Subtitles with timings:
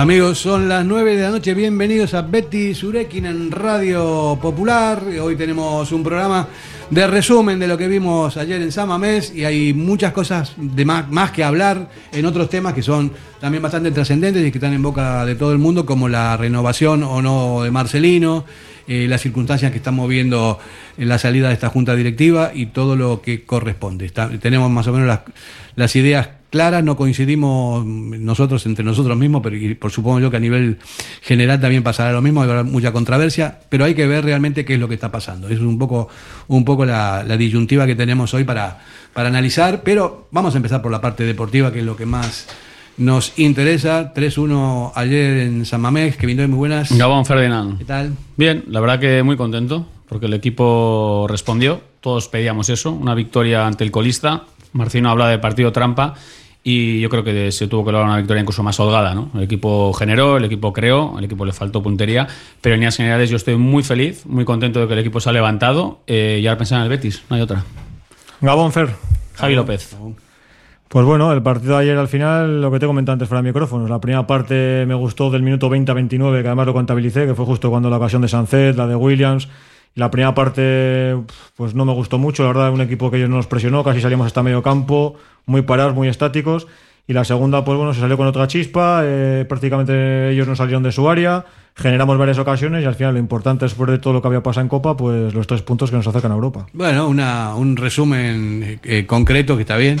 [0.00, 1.52] Amigos, son las 9 de la noche.
[1.52, 5.02] Bienvenidos a Betty Surekin en Radio Popular.
[5.20, 6.48] Hoy tenemos un programa
[6.88, 11.10] de resumen de lo que vimos ayer en Samamés y hay muchas cosas de más,
[11.10, 14.80] más que hablar en otros temas que son también bastante trascendentes y que están en
[14.82, 18.46] boca de todo el mundo, como la renovación o no de Marcelino,
[18.92, 20.58] eh, las circunstancias que estamos viendo
[20.98, 24.10] en la salida de esta junta directiva y todo lo que corresponde.
[24.10, 25.20] tenemos más o menos las,
[25.76, 30.40] las ideas claras, no coincidimos nosotros entre nosotros mismos, pero por supongo yo que a
[30.40, 30.78] nivel
[31.22, 34.80] general también pasará lo mismo, habrá mucha controversia, pero hay que ver realmente qué es
[34.80, 35.48] lo que está pasando.
[35.48, 36.08] Es un poco,
[36.48, 38.80] un poco la, disyuntiva que tenemos hoy para,
[39.14, 42.48] para analizar, pero vamos a empezar por la parte deportiva, que es lo que más
[43.00, 44.12] nos interesa.
[44.14, 46.96] 3-1 ayer en San Mamés, que vino muy buenas.
[46.96, 47.78] Gabón Ferdinand.
[47.78, 48.12] ¿Qué tal?
[48.36, 53.66] Bien, la verdad que muy contento, porque el equipo respondió, todos pedíamos eso, una victoria
[53.66, 54.44] ante el colista.
[54.72, 56.14] Marcino habla de partido trampa
[56.62, 59.14] y yo creo que se tuvo que lograr una victoria incluso más holgada.
[59.14, 59.30] ¿no?
[59.34, 62.28] El equipo generó, el equipo creó, el equipo le faltó puntería,
[62.60, 65.30] pero en líneas generales yo estoy muy feliz, muy contento de que el equipo se
[65.30, 67.64] ha levantado eh, y ahora pensar en el Betis, no hay otra.
[68.42, 68.90] Gabón Fer.
[69.34, 69.96] Javi López.
[70.90, 73.48] Pues bueno, el partido de ayer al final, lo que te comenté antes fuera de
[73.48, 73.88] micrófonos.
[73.88, 77.34] La primera parte me gustó del minuto 20 a 29, que además lo contabilicé, que
[77.36, 79.46] fue justo cuando la ocasión de Sancet, la de Williams.
[79.94, 81.16] La primera parte,
[81.54, 84.00] pues no me gustó mucho, la verdad, un equipo que ellos no nos presionó, casi
[84.00, 85.14] salimos hasta medio campo
[85.46, 86.66] muy parados, muy estáticos.
[87.06, 90.82] Y la segunda, pues bueno, se salió con otra chispa, eh, prácticamente ellos no salieron
[90.82, 91.44] de su área,
[91.76, 94.62] generamos varias ocasiones y al final lo importante después de todo lo que había pasado
[94.62, 96.66] en Copa, pues los tres puntos que nos acercan a Europa.
[96.72, 100.00] Bueno, un resumen eh, concreto que está bien.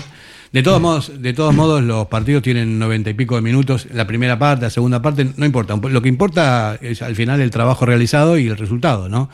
[0.52, 4.06] De todos modos, de todos modos, los partidos tienen noventa y pico de minutos, la
[4.06, 5.76] primera parte, la segunda parte, no importa.
[5.76, 9.30] Lo que importa es al final el trabajo realizado y el resultado, ¿no?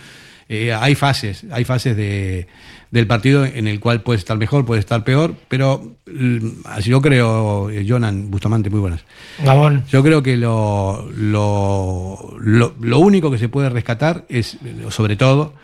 [0.49, 2.47] Eh, hay fases, hay fases de,
[2.91, 7.01] del partido en el cual puede estar mejor, puede estar peor, pero mm, así yo
[7.01, 9.05] creo, eh, Jonan Bustamante, muy buenas.
[9.43, 9.85] Gabón.
[9.91, 14.59] Yo creo que lo, lo, lo, único que se puede rescatar es,
[14.91, 15.55] sobre todo,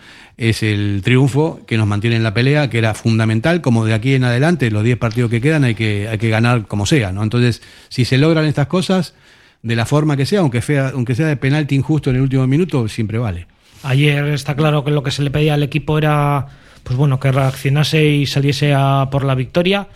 [0.48, 4.14] es el triunfo que nos mantiene en la pelea, que era fundamental, como de aquí
[4.14, 7.22] en adelante, los 10 partidos que quedan hay que, hay que ganar como sea, ¿no?
[7.22, 9.14] Entonces, si se logran estas cosas,
[9.62, 12.44] de la forma que sea, aunque, sea, aunque sea de penalti injusto en el último
[12.48, 13.46] minuto, siempre vale.
[13.84, 16.48] Ayer está claro que lo que se le pedía al equipo era
[16.82, 19.86] pues bueno, que reaccionase y saliese a por la victoria.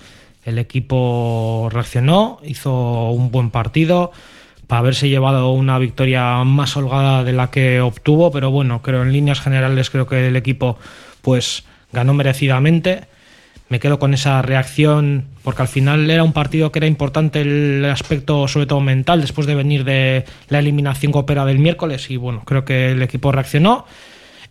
[0.45, 4.13] El equipo reaccionó, hizo un buen partido
[4.67, 9.13] para haberse llevado una victoria más holgada de la que obtuvo, pero bueno, creo en
[9.13, 10.79] líneas generales creo que el equipo
[11.23, 13.05] pues ganó merecidamente.
[13.69, 17.85] Me quedo con esa reacción porque al final era un partido que era importante el
[17.85, 22.17] aspecto sobre todo mental después de venir de la eliminación que opera del miércoles y
[22.17, 23.87] bueno, creo que el equipo reaccionó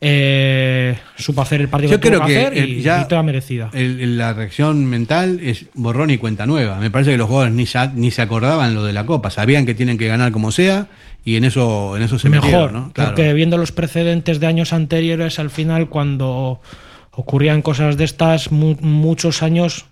[0.08, 3.24] eh, supo hacer el partido Yo que creo tuvo que, que hacer y eh, ya
[3.24, 3.72] merecida.
[3.74, 6.80] la reacción mental es borrón y cuenta nueva.
[6.80, 7.66] Me parece que los jugadores ni,
[8.00, 10.88] ni se acordaban lo de la Copa, sabían que tienen que ganar como sea
[11.24, 12.92] y en eso, en eso se Mejor, metieron, ¿no?
[12.94, 16.62] porque viendo los precedentes de años anteriores, al final cuando
[17.10, 19.88] ocurrían cosas de estas, muchos años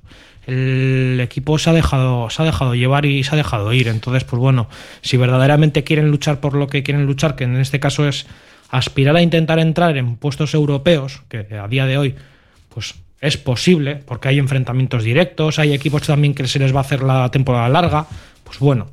[0.46, 4.26] el equipo se ha dejado se ha dejado llevar y se ha dejado ir entonces
[4.26, 4.68] pues bueno
[5.02, 8.28] si verdaderamente quieren luchar por lo que quieren luchar que en este caso es
[8.74, 12.16] aspirar a intentar entrar en puestos europeos, que a día de hoy
[12.74, 16.82] pues es posible, porque hay enfrentamientos directos, hay equipos también que se les va a
[16.82, 18.08] hacer la temporada larga,
[18.44, 18.88] pues bueno,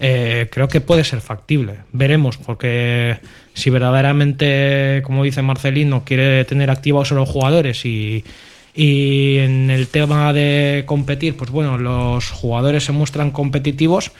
[0.00, 1.74] eh, creo que puede ser factible.
[1.92, 3.18] Veremos, porque
[3.52, 8.24] si verdaderamente, como dice Marcelino, quiere tener activos a los jugadores y,
[8.74, 14.10] y en el tema de competir, pues bueno, los jugadores se muestran competitivos,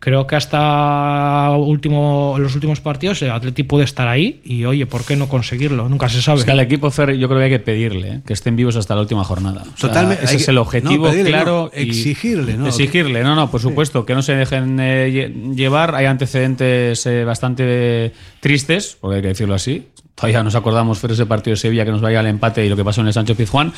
[0.00, 5.04] Creo que hasta último, los últimos partidos el Atleti puede estar ahí y oye, ¿por
[5.04, 5.90] qué no conseguirlo?
[5.90, 6.38] Nunca se sabe.
[6.38, 8.20] Es que al equipo Fer yo creo que hay que pedirle ¿eh?
[8.26, 9.62] que estén vivos hasta la última jornada.
[9.78, 10.24] Totalmente.
[10.24, 11.70] ese es el objetivo claro.
[11.74, 12.66] exigirle, ¿no?
[12.66, 15.94] Exigirle, no, no, por supuesto, que no se dejen eh, llevar.
[15.94, 19.86] Hay antecedentes eh, bastante tristes, porque hay que decirlo así.
[20.14, 22.76] Todavía nos acordamos de ese partido de Sevilla que nos vaya al empate y lo
[22.76, 23.72] que pasó en el Sancho Pizjuán.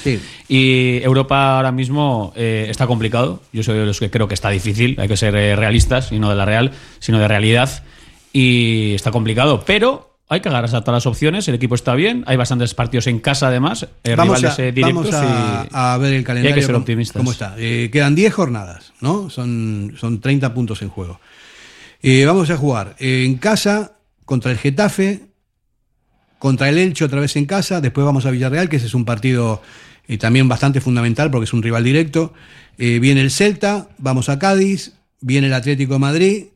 [0.48, 3.42] Y Europa ahora mismo eh, está complicado.
[3.52, 4.96] Yo soy de los que creo que está difícil.
[4.98, 7.84] Hay que ser eh, realistas y no de la real, sino de realidad.
[8.32, 11.46] Y está complicado, pero hay que agarrarse a todas las opciones.
[11.46, 12.24] El equipo está bien.
[12.26, 13.86] Hay bastantes partidos en casa, además.
[14.02, 16.56] Eh, vamos a, directos a, ver el calendario.
[16.56, 17.20] hay que ser optimistas.
[17.20, 17.54] ¿Cómo está?
[17.56, 19.30] quedan 10 jornadas, ¿no?
[19.30, 21.20] Son, son 30 puntos en juego.
[22.26, 23.92] vamos a jugar en casa
[24.24, 25.31] contra el Getafe
[26.42, 29.04] contra el Elche otra vez en casa, después vamos a Villarreal, que ese es un
[29.04, 29.62] partido
[30.08, 32.34] eh, también bastante fundamental porque es un rival directo.
[32.78, 36.46] Eh, viene el Celta, vamos a Cádiz, viene el Atlético de Madrid,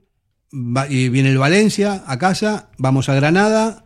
[0.51, 3.85] viene el Valencia a casa, vamos a Granada,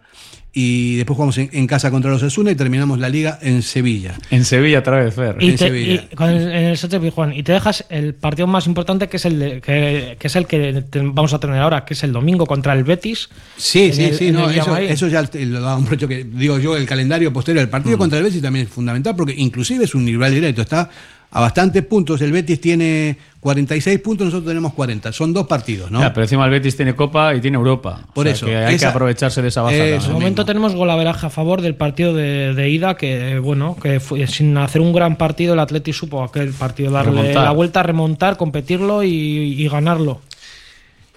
[0.52, 4.14] y después jugamos en, en casa contra los Asuna y terminamos la liga en Sevilla.
[4.30, 5.36] En Sevilla otra vez, Fer.
[5.38, 6.06] Y en te, Sevilla.
[6.10, 7.32] y con el, en el Sánchez Pizjuán.
[7.32, 10.46] Y te dejas el partido más importante que es el de- que, que es el
[10.46, 13.28] que te- vamos a tener ahora, que es el domingo contra el Betis.
[13.56, 16.86] Sí, sí, el- sí, no, eso, ya lo daba un hecho que digo yo, el
[16.86, 17.62] calendario posterior.
[17.62, 17.70] El Mm.
[17.70, 20.90] partido contra el Betis también es fundamental porque inclusive es un rival directo, está
[21.32, 22.20] a bastantes puntos.
[22.22, 25.12] El Betis tiene 46 puntos, nosotros tenemos 40.
[25.12, 26.00] Son dos partidos, ¿no?
[26.00, 28.00] Ya, pero encima el Betis tiene Copa y tiene Europa.
[28.12, 29.76] Por O sea eso, que hay esa- que aprovecharse de esa baza.
[29.76, 30.12] De también.
[30.12, 30.46] momento mismo.
[30.46, 34.80] tenemos golaveraje a favor del partido de, de ida, que bueno, que fue- sin hacer
[34.80, 37.44] un gran partido el Atleti supo aquel partido darle Remontar.
[37.44, 40.20] la vuelta, remontar, competirlo y, y ganarlo.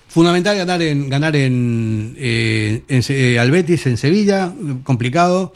[0.08, 5.54] Fundamental ganar en ganar en, eh, en eh, al Betis en Sevilla, complicado.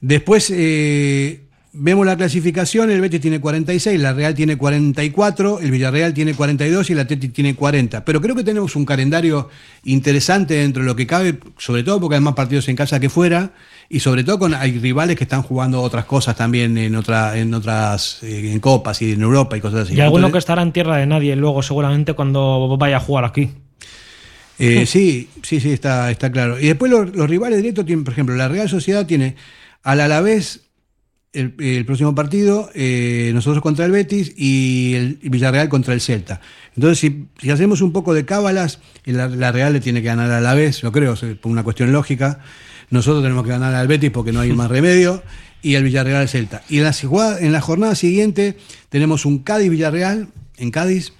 [0.00, 1.40] Después eh,
[1.78, 6.90] vemos la clasificación, el Betis tiene 46, la Real tiene 44, el Villarreal tiene 42
[6.90, 8.04] y el Atleti tiene 40.
[8.04, 9.48] Pero creo que tenemos un calendario
[9.84, 13.08] interesante dentro de lo que cabe, sobre todo porque hay más partidos en casa que
[13.08, 13.52] fuera
[13.88, 17.54] y sobre todo con hay rivales que están jugando otras cosas también en otra en
[17.54, 19.94] otras eh, en copas y en Europa y cosas así.
[19.94, 23.50] y alguno que estará en tierra de nadie luego seguramente cuando vaya a jugar aquí.
[24.58, 26.58] Eh, sí, sí, sí, está, está claro.
[26.58, 29.36] Y después los, los rivales directos tienen, por ejemplo, la Real Sociedad tiene
[29.82, 30.65] al Alavés
[31.36, 36.40] el, el próximo partido, eh, nosotros contra el Betis y el Villarreal contra el Celta.
[36.74, 40.38] Entonces, si, hacemos un poco de cábalas, la, la Real le tiene que ganar al
[40.38, 42.40] Alavés, yo creo, por una cuestión lógica.
[42.90, 45.22] Nosotros tenemos que ganar al Betis porque no hay más remedio.
[45.62, 46.62] Y al Villarreal al Celta.
[46.68, 46.94] Y en la,
[47.40, 48.56] en la jornada siguiente
[48.88, 50.28] tenemos un Cádiz-Villarreal
[50.58, 51.12] en Cádiz,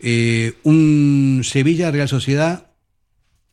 [0.00, 2.66] eh, un Sevilla-Real Sociedad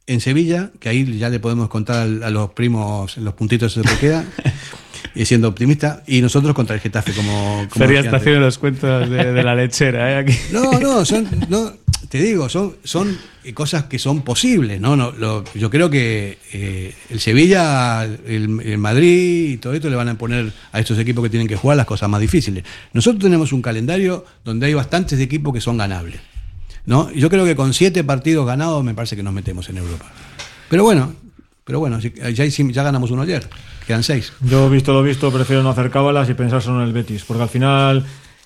[0.08, 3.98] en Sevilla, que ahí ya le podemos contar a, los primos los puntitos que se
[4.00, 4.26] queda,
[5.16, 8.14] y siendo optimista, y nosotros contra el Getafe, como, está antes.
[8.14, 10.16] haciendo los cuentos de, de la lechera, ¿eh?
[10.18, 10.34] Aquí.
[10.52, 11.74] No, no, son, no,
[12.10, 13.18] te digo, son, son
[13.54, 14.96] cosas que son posibles, ¿no?
[14.96, 19.96] no lo- yo creo que eh, el Sevilla, el, el Madrid y todo esto le
[19.96, 22.64] van a poner a estos equipos que tienen que jugar las cosas más difíciles.
[22.94, 26.20] Nosotros tenemos un calendario donde hay bastantes equipos que son ganables,
[26.86, 27.10] ¿no?
[27.14, 30.06] Y yo creo que con siete partidos ganados me parece que nos metemos en Europa.
[30.70, 31.14] Pero bueno,
[31.64, 33.48] pero bueno, ya, hicimos- ya ganamos uno ayer,
[33.86, 34.34] quedan seis.
[34.42, 37.44] Yo, visto lo visto, prefiero no hacer cábalas y pensar solo en el Betis, porque
[37.44, 38.06] al final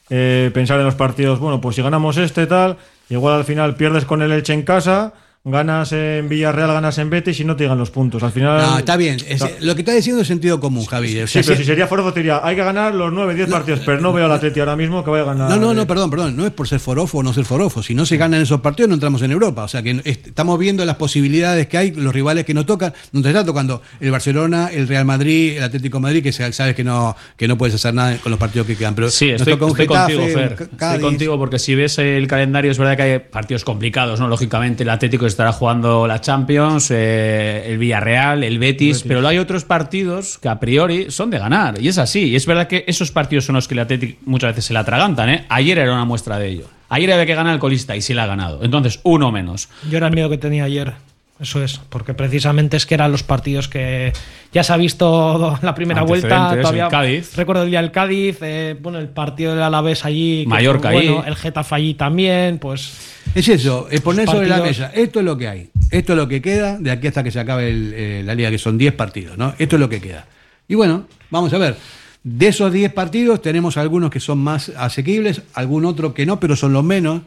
[0.09, 2.77] eh, pensar en los partidos, bueno, pues si ganamos este tal,
[3.09, 5.13] igual al final pierdes con el Elche en casa,
[5.51, 8.23] ganas en Villarreal, ganas en Betis y no te llegan los puntos.
[8.23, 8.61] Al final...
[8.61, 9.17] No, está bien.
[9.27, 9.47] es- No.
[9.61, 11.19] Lo que está diciendo es sentido común, Javi.
[11.21, 13.49] O Sí, pero si- si sería forofo te diría, hay que ganar los 9, 10
[13.49, 15.49] partidos, pero no veo al Atleti ahora mismo que vaya a ganar.
[15.51, 16.35] No, no, no, perdón, perdón.
[16.35, 17.83] No es por ser forofo o no ser forofo.
[17.83, 19.63] Si no se ganan esos partidos, no entramos en Europa.
[19.63, 22.93] O sea que est- estamos viendo las posibilidades que hay, los rivales que nos tocan.
[23.11, 26.75] Nos está tocando el Barcelona, el Real Madrid, el Atlético de Madrid, que se- sabes
[26.75, 28.95] que no, que no puedes hacer nada con los partidos que quedan.
[28.95, 30.69] Pero Sí, nos estoy, toca un estoy Getafe, contigo, Fer.
[30.71, 34.27] Estoy contigo porque si ves el calendario es verdad que hay partidos complicados, ¿no?
[34.27, 39.65] Lógicamente el Atlético estará jugando la Champions, eh, el Villarreal, el Betis, pero hay otros
[39.65, 41.81] partidos que a priori son de ganar.
[41.81, 42.29] Y es así.
[42.29, 44.79] Y es verdad que esos partidos son los que el Atlético muchas veces se la
[44.79, 45.45] atragantan, ¿eh?
[45.49, 46.67] Ayer era una muestra de ello.
[46.87, 48.63] Ayer había que ganar el colista y sí la ha ganado.
[48.63, 49.67] Entonces, uno menos.
[49.89, 50.93] Yo era el miedo que tenía ayer.
[51.37, 54.13] Eso es, porque precisamente es que eran los partidos que
[54.53, 56.55] ya se ha visto la primera vuelta.
[56.61, 57.35] Todavía el Cádiz.
[57.35, 60.43] Recuerdo el día del Cádiz, eh, bueno, el partido del Alavés allí.
[60.43, 61.09] que Mallorca ahí.
[61.09, 63.11] bueno, El Getafe allí también, pues.
[63.35, 64.91] Es eso, es poner sobre la mesa.
[64.93, 65.69] Esto es lo que hay.
[65.91, 68.49] Esto es lo que queda de aquí hasta que se acabe el, eh, la liga,
[68.49, 69.53] que son 10 partidos, ¿no?
[69.59, 70.25] Esto es lo que queda.
[70.69, 71.75] Y bueno, vamos a ver.
[72.23, 76.55] De esos 10 partidos tenemos algunos que son más asequibles, algún otro que no, pero
[76.55, 77.21] son los menos.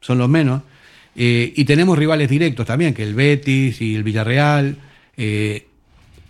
[0.00, 0.62] Son los menos.
[1.22, 4.76] Eh, y tenemos rivales directos también, que el Betis y el Villarreal.
[5.18, 5.66] Eh,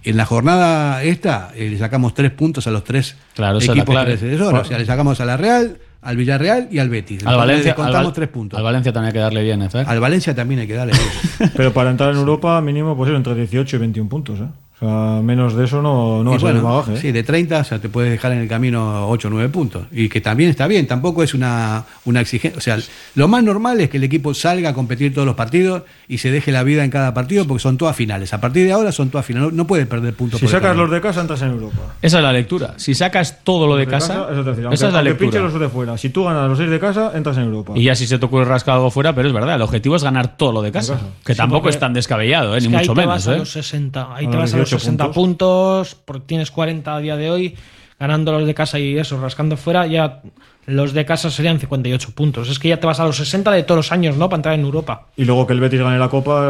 [0.03, 4.61] en la jornada esta eh, le sacamos tres puntos a los tres Claro, equipos predecesores.
[4.63, 7.25] O sea, le sacamos a la Real, al Villarreal y al Betis.
[7.25, 8.59] Al Valencia, le contamos al Val- tres puntos.
[8.59, 9.69] Al Valencia también hay que darle bien, ¿eh?
[9.87, 10.95] Al Valencia también hay que darle.
[11.57, 14.45] Pero para entrar en Europa, mínimo, pues entre 18 y 21 puntos, ¿eh?
[14.81, 16.95] Sea, menos de eso no, no va Y a ser el bueno, bagaje.
[16.95, 17.01] ¿eh?
[17.01, 19.85] Sí, de 30 o sea, te puedes dejar en el camino 8 o 9 puntos.
[19.93, 22.57] Y que también está bien, tampoco es una, una exigencia.
[22.59, 22.79] O sea,
[23.15, 26.31] lo más normal es que el equipo salga a competir todos los partidos y se
[26.31, 28.33] deje la vida en cada partido porque son todas finales.
[28.33, 29.51] A partir de ahora son todas finales.
[29.53, 31.77] No, no puedes perder puntos Si por sacas los de casa, entras en Europa.
[32.01, 32.75] Esa es la lectura.
[32.77, 35.41] Si sacas todo lo de casa, eso te decir, aunque, esa es la lectura.
[35.41, 35.99] los de fuera.
[35.99, 37.73] Si tú ganas los 6 de casa, entras en Europa.
[37.77, 40.03] Y ya si se te ocurre rascar algo fuera, pero es verdad, el objetivo es
[40.03, 40.95] ganar todo lo de casa.
[40.95, 41.07] casa.
[41.25, 42.59] Que Sí, tampoco es tan descabellado, ¿eh?
[42.59, 43.07] es ni mucho ahí te menos.
[43.07, 43.39] vas a ¿eh?
[43.39, 44.09] los 60.
[44.15, 45.95] Ahí A te vas a los 18 60 puntos.
[46.05, 47.55] porque tienes 40 a día de hoy.
[47.99, 50.23] Ganando los de casa y eso, rascando fuera, ya
[50.65, 52.49] los de casa serían 58 puntos.
[52.49, 54.31] Es que ya te vas a los 60 de todos los años, ¿no?
[54.31, 55.09] Para entrar en Europa.
[55.19, 56.49] Y luego que el Betis gane la Copa.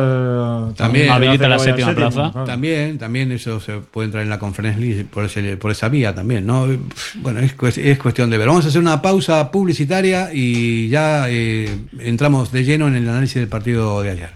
[0.71, 1.11] eh, También.
[1.11, 2.31] Habilita la séptima plaza.
[2.31, 2.47] claro.
[2.47, 6.15] También, también eso se puede entrar en la Conference League por, ese- por esa vía
[6.15, 6.69] también, ¿no?
[7.17, 8.47] Bueno, es, es cuestión de ver.
[8.47, 13.35] Vamos a hacer una pausa publicitaria y ya eh, entramos de lleno en el análisis
[13.37, 14.31] del partido de ayer.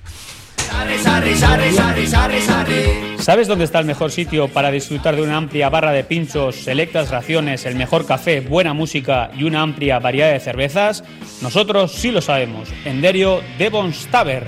[3.18, 7.10] ¿Sabes dónde está el mejor sitio para disfrutar de una amplia barra de pinchos, selectas
[7.10, 11.02] raciones, el mejor café, buena música y una amplia variedad de cervezas?
[11.40, 12.68] Nosotros sí lo sabemos.
[12.84, 14.46] En Derio Devon's Tavern.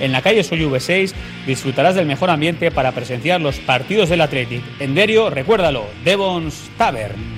[0.00, 1.14] En la calle Soyuve 6
[1.46, 4.62] disfrutarás del mejor ambiente para presenciar los partidos del Athletic.
[4.78, 7.37] En Derio, recuérdalo, Devon's Tavern.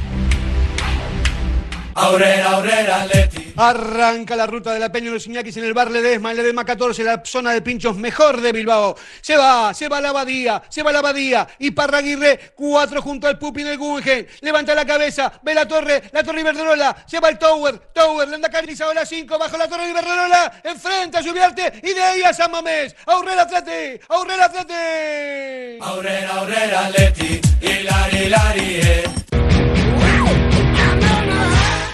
[1.99, 3.53] Aurrera, Aurrera, Leti.
[3.57, 7.03] Arranca la ruta de la Peña los Iñakis en el bar Ledesma, en Ledesma 14,
[7.03, 8.95] la zona de pinchos mejor de Bilbao.
[9.19, 11.45] Se va, se va la Abadía, se va la Abadía.
[11.59, 14.25] Y Parraguirre, cuatro junto al Pupi del Guggenheim.
[14.41, 17.03] Levanta la cabeza, ve la torre, la torre Iberdrola.
[17.05, 20.61] Se va el Tower, Tower, Lenda Carnizado la 5, bajo la torre Iberdrola.
[20.63, 22.95] Enfrenta a Subiarte y de ahí a San Mamés.
[23.07, 25.79] Aurrera, Atleti, Aurrera, Atleti.
[25.81, 27.41] Aurrera, Aurrera, Leti.
[27.61, 29.18] Hilari, Hilari, eh.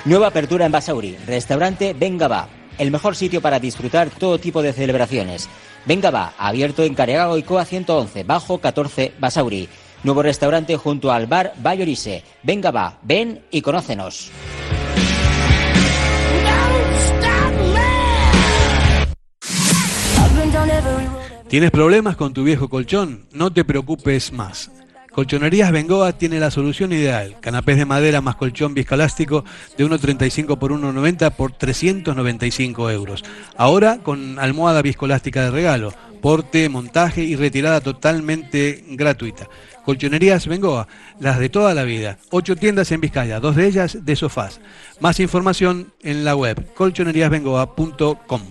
[0.05, 2.47] Nueva apertura en Basauri, restaurante Venga Va,
[2.77, 5.49] el mejor sitio para disfrutar todo tipo de celebraciones.
[5.87, 9.67] Venga Va, abierto en Caregago y Coa 111, bajo 14 Basauri.
[10.03, 12.23] Nuevo restaurante junto al bar Bayorise.
[12.43, 14.29] Venga Va, ven y conócenos.
[21.47, 23.25] ¿Tienes problemas con tu viejo colchón?
[23.31, 24.69] No te preocupes más.
[25.15, 27.37] Colchonerías Bengoa tiene la solución ideal.
[27.39, 29.45] Canapés de madera más colchón viscoelástico
[29.77, 33.23] de 1,35 por 1,90 por 395 euros.
[33.55, 35.93] Ahora con almohada viscoelástica de regalo.
[36.21, 39.47] Porte, montaje y retirada totalmente gratuita.
[39.85, 40.89] Colchonerías Bengoa,
[41.21, 42.17] las de toda la vida.
[42.31, 44.59] Ocho tiendas en Vizcaya, dos de ellas de sofás.
[44.99, 48.41] Más información en la web colchoneríasbengoa.com.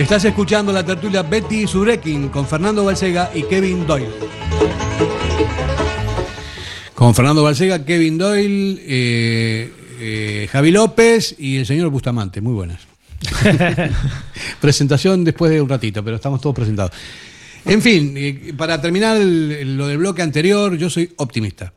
[0.00, 4.08] Estás escuchando la tertulia Betty Surekin con Fernando Balsega y Kevin Doyle.
[6.94, 12.40] Con Fernando Balsega, Kevin Doyle, eh, eh, Javi López y el señor Bustamante.
[12.40, 12.80] Muy buenas.
[14.60, 16.92] Presentación después de un ratito, pero estamos todos presentados.
[17.66, 21.74] En fin, eh, para terminar lo del bloque anterior, yo soy optimista.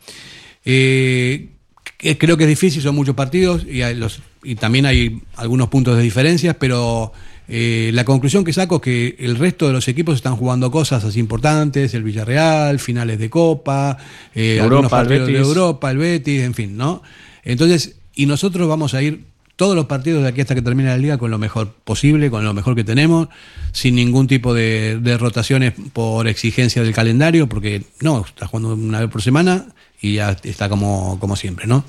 [0.63, 5.97] Creo que es difícil, son muchos partidos y, hay los- y también hay algunos puntos
[5.97, 7.11] de diferencias, pero
[7.55, 11.03] eh, la conclusión que saco es que el resto de los equipos están jugando cosas
[11.03, 13.95] así importantes, el Villarreal, finales de Copa,
[14.33, 15.47] eh, Europa, algunos el partidos de Betis.
[15.47, 17.03] Europa, el Betis, en fin, ¿no?
[17.43, 20.97] Entonces, y nosotros vamos a ir todos los partidos de aquí hasta que termine la
[20.97, 23.27] liga con lo mejor posible, con lo mejor que tenemos,
[23.71, 28.99] sin ningún tipo de, de rotaciones por exigencia del calendario, porque no, está jugando una
[28.99, 29.67] vez por semana
[30.01, 31.85] y ya está como, como siempre, ¿no?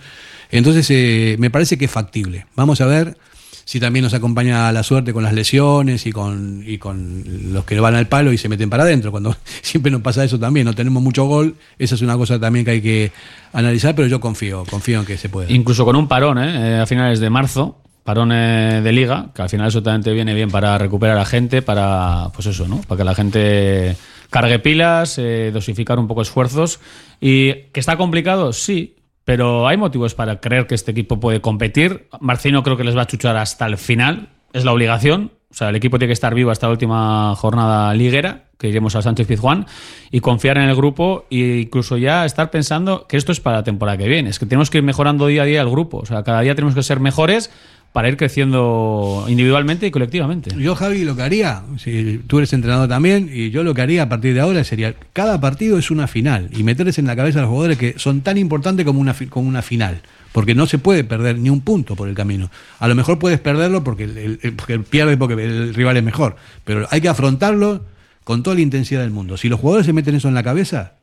[0.50, 2.44] Entonces, eh, me parece que es factible.
[2.54, 3.16] Vamos a ver
[3.64, 7.78] si también nos acompaña la suerte con las lesiones y con, y con los que
[7.80, 9.10] van al palo y se meten para adentro.
[9.10, 12.64] Cuando siempre nos pasa eso también, no tenemos mucho gol, esa es una cosa también
[12.64, 13.12] que hay que
[13.52, 15.52] analizar, pero yo confío, confío en que se puede.
[15.52, 16.76] Incluso con un parón, ¿eh?
[16.76, 20.12] Eh, a finales de marzo, parón eh, de liga, que al final eso también te
[20.12, 22.80] viene bien para recuperar a gente, para, pues eso, ¿no?
[22.82, 23.96] Para que la gente
[24.30, 26.80] cargue pilas, eh, dosificar un poco esfuerzos.
[27.20, 28.52] ¿Y que está complicado?
[28.52, 32.08] Sí, pero hay motivos para creer que este equipo puede competir.
[32.20, 35.32] Marcino creo que les va a chuchar hasta el final, es la obligación.
[35.50, 38.96] O sea, el equipo tiene que estar vivo hasta la última jornada liguera, que iremos
[38.96, 39.66] a Sánchez Pizjuán,
[40.10, 43.62] y confiar en el grupo e incluso ya estar pensando que esto es para la
[43.62, 44.30] temporada que viene.
[44.30, 45.98] Es que tenemos que ir mejorando día a día el grupo.
[45.98, 47.52] O sea, cada día tenemos que ser mejores
[47.94, 50.50] para ir creciendo individualmente y colectivamente.
[50.58, 54.02] Yo, Javi, lo que haría, si tú eres entrenador también, y yo lo que haría
[54.02, 57.38] a partir de ahora sería, cada partido es una final, y meterles en la cabeza
[57.38, 60.78] a los jugadores que son tan importantes como una, como una final, porque no se
[60.78, 62.50] puede perder ni un punto por el camino.
[62.80, 66.34] A lo mejor puedes perderlo porque, el- porque pierde porque el rival es mejor,
[66.64, 67.84] pero hay que afrontarlo
[68.24, 69.36] con toda la intensidad del mundo.
[69.36, 70.94] Si los jugadores se meten eso en la cabeza,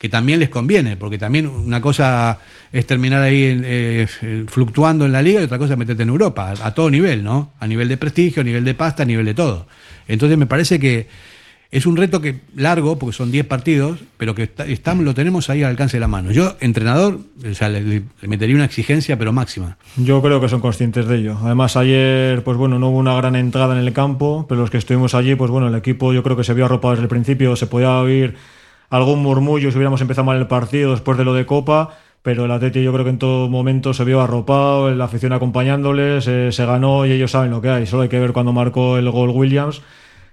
[0.00, 2.38] que también les conviene, porque también una cosa
[2.72, 6.08] es terminar ahí eh, eh, fluctuando en la liga y otra cosa es meterte en
[6.08, 7.52] Europa, a, todo nivel, ¿no?
[7.60, 9.66] A nivel de prestigio, a nivel de pasta, a nivel de todo.
[10.08, 11.06] Entonces me parece que
[11.70, 15.62] es un reto que largo, porque son 10 partidos, pero que está- lo tenemos ahí
[15.62, 16.32] al alcance de la mano.
[16.32, 19.76] Yo, entrenador, le- le metería una exigencia, pero máxima.
[19.98, 21.36] Yo creo que son conscientes de ello.
[21.44, 24.78] Además, ayer, pues bueno, no hubo una gran entrada en el campo, pero los que
[24.78, 27.54] estuvimos allí, pues bueno, el equipo yo creo que se vio arropado desde el principio,
[27.54, 28.34] se podía oír
[28.90, 32.50] algún murmullo si hubiéramos empezado mal el partido después de lo de Copa, pero el
[32.50, 36.66] Atleti yo creo que en todo momento se vio arropado, la afición acompañándoles, eh, se
[36.66, 37.86] ganó y ellos saben lo que hay.
[37.86, 39.80] Solo hay que ver cuando marcó el gol Williams,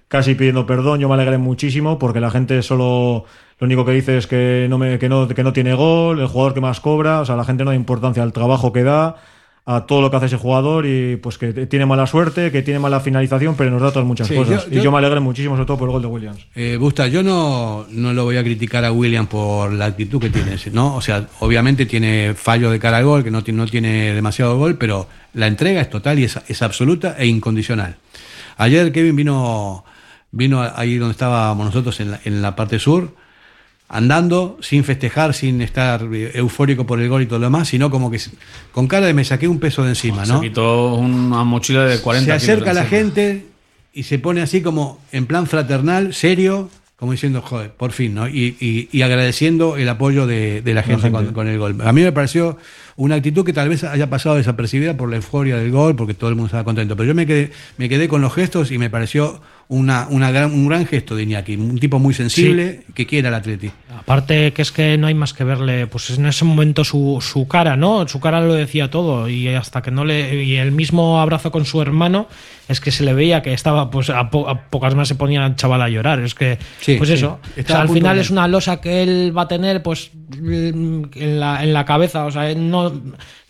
[0.08, 1.00] casi pidiendo perdón.
[1.00, 3.24] Yo me alegré muchísimo porque la gente solo
[3.58, 6.26] lo único que dice es que no, me, que no, que no tiene gol, el
[6.26, 9.16] jugador que más cobra, o sea, la gente no da importancia al trabajo que da
[9.70, 12.80] a todo lo que hace ese jugador y pues que tiene mala suerte, que tiene
[12.80, 14.66] mala finalización, pero nos da todas muchas Sí, cosas.
[14.70, 16.46] yo- y yo- me alegré muchísimo, sobre todo por el gol de Williams.
[16.54, 20.30] Eh, Busta, yo no, no lo voy a criticar a William por la actitud que
[20.30, 20.96] tiene, ¿no?
[20.96, 24.56] O sea, obviamente tiene fallo de cara al gol, que no tiene, no tiene demasiado
[24.56, 27.96] gol, pero la entrega es total y es, es absoluta e incondicional.
[28.56, 29.84] Ayer Kevin vino,
[30.30, 33.14] vino ahí donde estábamos nosotros en la, en la parte sur,
[33.88, 37.90] andando, sin festejar, sin estar eh, eufórico por el gol y todo lo demás, sino
[37.90, 38.20] como que
[38.72, 40.40] con cara de me saqué un peso de encima, ¿no?
[40.40, 43.46] Se quitó una mochila de 40 se kilos acerca de la gente
[43.94, 48.28] y se pone así como en plan fraternal, serio, como diciendo, joder, por fin, ¿no?
[48.28, 51.16] Y, y- y agradeciendo el apoyo de, de la gente, gente.
[51.26, 51.76] Con, con el gol.
[51.84, 52.58] A mí me pareció
[52.98, 56.28] una actitud que tal vez haya pasado desapercibida por la euforia del gol, porque todo
[56.30, 56.96] el mundo estaba contento.
[56.96, 60.52] Pero yo me quedé, me quedé con los gestos y me pareció una, una gran,
[60.52, 63.70] un gran gesto de Iñaki, un tipo muy sensible que quiere al Atleti.
[63.96, 67.46] Aparte que es que no hay más que verle, pues en ese momento su, su
[67.46, 68.08] cara, ¿no?
[68.08, 70.42] Su cara lo decía todo y hasta que no le...
[70.44, 72.26] Y el mismo abrazo con su hermano
[72.68, 75.44] es que se le veía que estaba, pues a, po- a pocas más se ponía
[75.46, 76.20] el chaval a llorar.
[76.20, 77.14] Es que, Sí, pues sí.
[77.16, 80.10] eso, o sea, al final de- es una losa que él va a tener pues
[80.32, 82.87] en la, en la cabeza, o sea, no,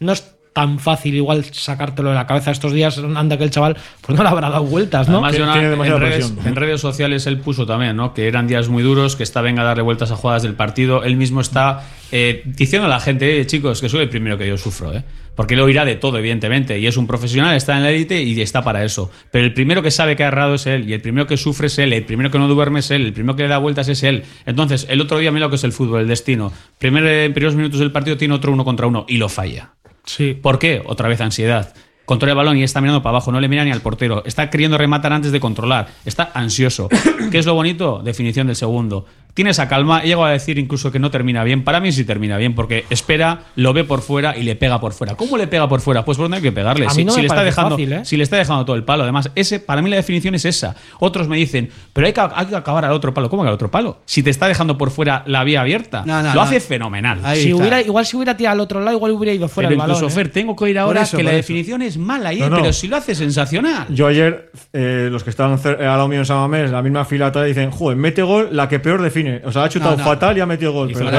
[0.01, 0.15] no
[0.59, 4.25] tan fácil igual sacártelo de la cabeza estos días, anda que el chaval pues no
[4.25, 5.25] le habrá dado vueltas, ¿no?
[5.25, 6.39] Además, Que en, redes, presión.
[6.49, 8.13] en redes sociales él puso también, ¿no?
[8.15, 11.05] Que eran días muy duros, que está venga a darle vueltas a jugadas del partido.
[11.05, 14.49] Él mismo está eh, diciendo a la gente, "Eh, chicos, que soy el primero que
[14.49, 15.05] yo sufro, ¿eh?
[15.37, 16.81] Porque él oirá de todo, evidentemente.
[16.81, 19.09] Y es un profesional, está en la élite y está para eso.
[19.31, 20.91] Pero el primero que sabe que ha errado es él.
[20.91, 21.93] Y el primero que sufre es él.
[21.93, 23.07] El primero que no duerme es él.
[23.07, 24.25] El primero que le da vueltas es él.
[24.47, 26.53] Entonces, el otro día, mira lo que es el fútbol, el destino.
[26.81, 29.75] Primer, en primeros minutos del partido tiene otro uno contra uno y lo falla.
[30.09, 30.35] Sí.
[30.35, 30.83] ¿Por qué?
[30.85, 31.75] Otra vez ansiedad.
[32.07, 34.25] Controla el balón y está mirando para abajo, no le mira ni al portero.
[34.25, 35.89] Está queriendo rematar antes de controlar.
[36.07, 36.89] Está ansioso.
[37.31, 38.01] ¿Qué es lo bonito?
[38.03, 39.05] Definición del segundo.
[39.39, 40.03] Tiene esa calma.
[40.03, 41.63] Llego a decir incluso que no termina bien.
[41.63, 44.93] Para mí sí termina bien, porque espera, lo ve por fuera y le pega por
[44.93, 45.15] fuera.
[45.15, 46.05] ¿Cómo le pega por fuera?
[46.05, 46.87] Pues por donde hay que pegarle.
[46.87, 48.05] A si, mí no si me le está dejando, fácil, ¿eh?
[48.05, 49.05] si le está dejando todo el palo.
[49.05, 50.75] Además, ese, para mí la definición es esa.
[50.99, 53.31] Otros me dicen, pero hay que, hay que acabar al otro palo.
[53.31, 54.01] ¿Cómo que al otro palo?
[54.07, 56.41] Si te está dejando por fuera la vía abierta, No, no, lo no.
[56.41, 57.21] hace fenomenal.
[57.23, 57.61] Ahí Si está.
[57.63, 59.97] hubiera, igual si hubiera tirado al otro lado, igual hubiera ido fuera Pero el balón.
[59.99, 60.25] incluso, ¿eh?
[60.25, 61.37] Fer, tengo que ir ahora eso, que la eso.
[61.37, 62.39] definición es mala, ¿eh?
[62.41, 62.57] No, no.
[62.57, 63.87] pero si lo hace sensacional.
[63.91, 67.27] Yo ayer, eh, los que estaban al lado mío en San Mamés, la misma fila
[67.29, 69.28] atrás, dicen, joder, mete gol la que peor define.
[69.45, 70.05] O sea, ha chutado No, no.
[70.05, 70.91] fatal y ha metido gol.
[70.93, 71.11] Pero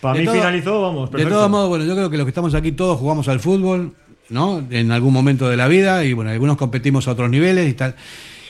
[0.00, 2.30] para De mí todo- finalizó, vamos, De todos modos, bueno, yo creo que los que
[2.30, 3.92] estamos aquí todos jugamos al fútbol,
[4.30, 4.62] ¿no?
[4.70, 7.94] En algún momento de la vida, y bueno, algunos competimos a otros niveles y tal.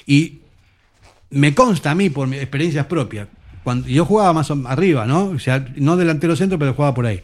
[0.07, 0.38] Y
[1.31, 3.29] me consta a mí, por mis experiencias propias,
[3.64, 5.27] cuando yo jugaba más arriba, ¿no?
[5.27, 7.21] O sea, no delantero centro, pero jugaba por ahí.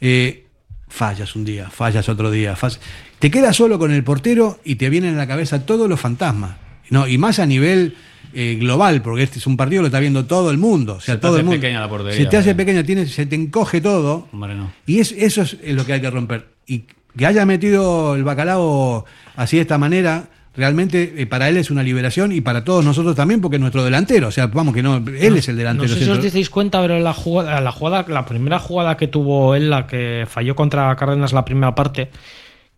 [0.00, 0.44] Eh,
[0.88, 2.80] fallas un día, fallas otro día, fallas-
[3.18, 6.56] te quedas solo con el portero y te vienen a la cabeza todos los fantasmas,
[6.90, 7.08] ¿no?
[7.08, 7.96] Y más a nivel
[8.40, 10.94] eh, global, porque este es un partido que lo está viendo todo el mundo.
[10.94, 11.60] O sea, Se te todo hace el mundo.
[11.60, 12.56] pequeña la portería, Se te hace ¿verdad?
[12.58, 14.28] pequeña, tienes, se te encoge todo.
[14.32, 14.70] Hombre, no.
[14.86, 16.46] Y es- eso es lo que hay que romper.
[16.66, 16.84] Y
[17.16, 21.82] que haya metido el bacalao así de esta manera, realmente eh, para él es una
[21.82, 24.28] liberación y para todos nosotros también, porque es nuestro delantero.
[24.28, 25.94] O sea, vamos que no, él es el No delantero.
[25.94, 29.54] sé si os disteis cuenta, pero la jugada, la jugada, la primera jugada que tuvo
[29.54, 32.10] él, la que falló contra Cárdenas la primera parte,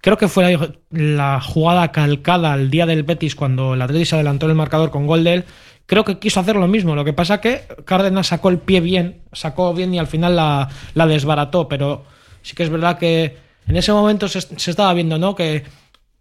[0.00, 4.14] creo que fue la, la jugada calcada al día del Betis cuando el Atlético se
[4.16, 5.44] adelantó en el marcador con gol de él.
[5.86, 6.94] Creo que quiso hacer lo mismo.
[6.94, 10.68] Lo que pasa que Cárdenas sacó el pie bien, sacó bien y al final la,
[10.94, 11.68] la desbarató.
[11.68, 12.04] Pero
[12.42, 13.36] sí que es verdad que
[13.66, 15.34] en ese momento se, se estaba viendo, ¿no?
[15.34, 15.64] Que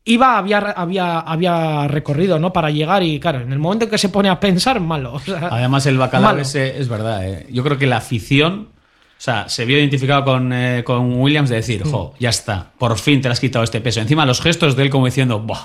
[0.06, 2.52] iba, había, había, había recorrido, ¿no?
[2.52, 5.13] Para llegar y, claro, en el momento en que se pone a pensar, malo.
[5.15, 6.42] O sea, Además, el bacalao malo.
[6.42, 7.28] ese es verdad.
[7.28, 7.46] ¿eh?
[7.52, 8.70] Yo creo que la afición,
[9.19, 12.97] o sea, se vio identificado con, eh, con Williams de decir, jo, ya está, por
[12.97, 13.99] fin te has quitado este peso.
[13.99, 15.60] Encima, los gestos de él como diciendo, Buah,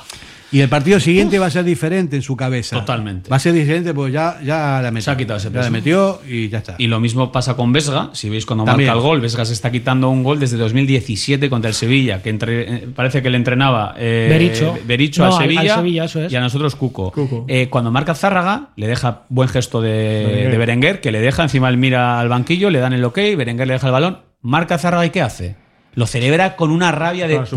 [0.53, 2.79] Y el partido siguiente va a ser diferente en su cabeza.
[2.79, 3.29] Totalmente.
[3.29, 5.05] Va a ser diferente porque ya, ya la metió.
[5.05, 5.65] Se ha quitado ese Ya peso.
[5.65, 6.77] la metió y ya está.
[6.79, 8.11] Y lo mismo pasa con Vesga.
[8.13, 8.89] Si veis cuando También.
[8.89, 12.31] marca el gol, Vesga se está quitando un gol desde 2017 contra el Sevilla, que
[12.31, 14.79] entre- eh, parece que le entrenaba eh, Berizzo.
[14.87, 16.33] Berizzo No, al al- al Sevilla, eso es.
[16.33, 17.11] y a nosotros Cuco.
[17.11, 17.45] Cuco.
[17.49, 20.51] Eh, cuando marca Zárraga, le deja buen gesto de Berenguer.
[20.53, 23.67] de Berenguer, que le deja, encima él mira al banquillo, le dan el ok, Berenguer
[23.67, 25.57] le deja el balón, marca Zárraga y ¿qué hace?
[25.95, 27.35] Lo celebra con una rabia de.
[27.35, 27.55] Claro, su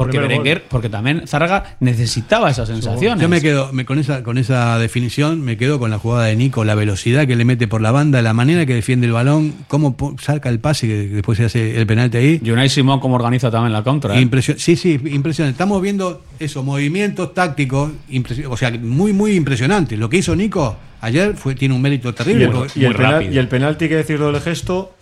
[0.69, 3.21] porque también Zárraga necesitaba esas sensaciones.
[3.21, 6.35] Yo me quedo me- con esa con esa definición, me quedo con la jugada de
[6.35, 9.53] Nico, la velocidad que le mete por la banda, la manera que defiende el balón,
[9.67, 12.41] cómo saca el pase que después se hace el penalti ahí.
[12.43, 14.17] Y Unai Simón, como organiza también la contra.
[14.17, 14.29] ¿eh?
[14.57, 15.51] Sí, sí, impresionante.
[15.53, 17.91] Estamos viendo esos movimientos tácticos,
[18.49, 19.97] o sea, muy, muy impresionante.
[19.97, 22.45] Lo que hizo Nico ayer fue, tiene un mérito Y terrible.
[22.45, 24.93] el, y el penal- y el penalti que decir del gesto,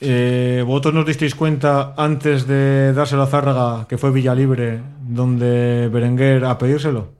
[0.00, 6.44] Eh, ¿Vosotros nos disteis cuenta antes de dárselo a Zárraga, que fue Villalibre, donde Berenguer
[6.44, 7.12] a pedírselo?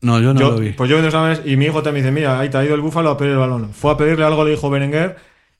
[0.00, 0.70] No, yo no Yo- lo vi.
[0.72, 2.80] Pues yo esa vez, y mi hijo también dice, mira, ahí te ha ido el
[2.80, 3.70] búfalo a pedir el balón.
[3.72, 5.16] Fue a pedirle algo, le dijo Berenguer,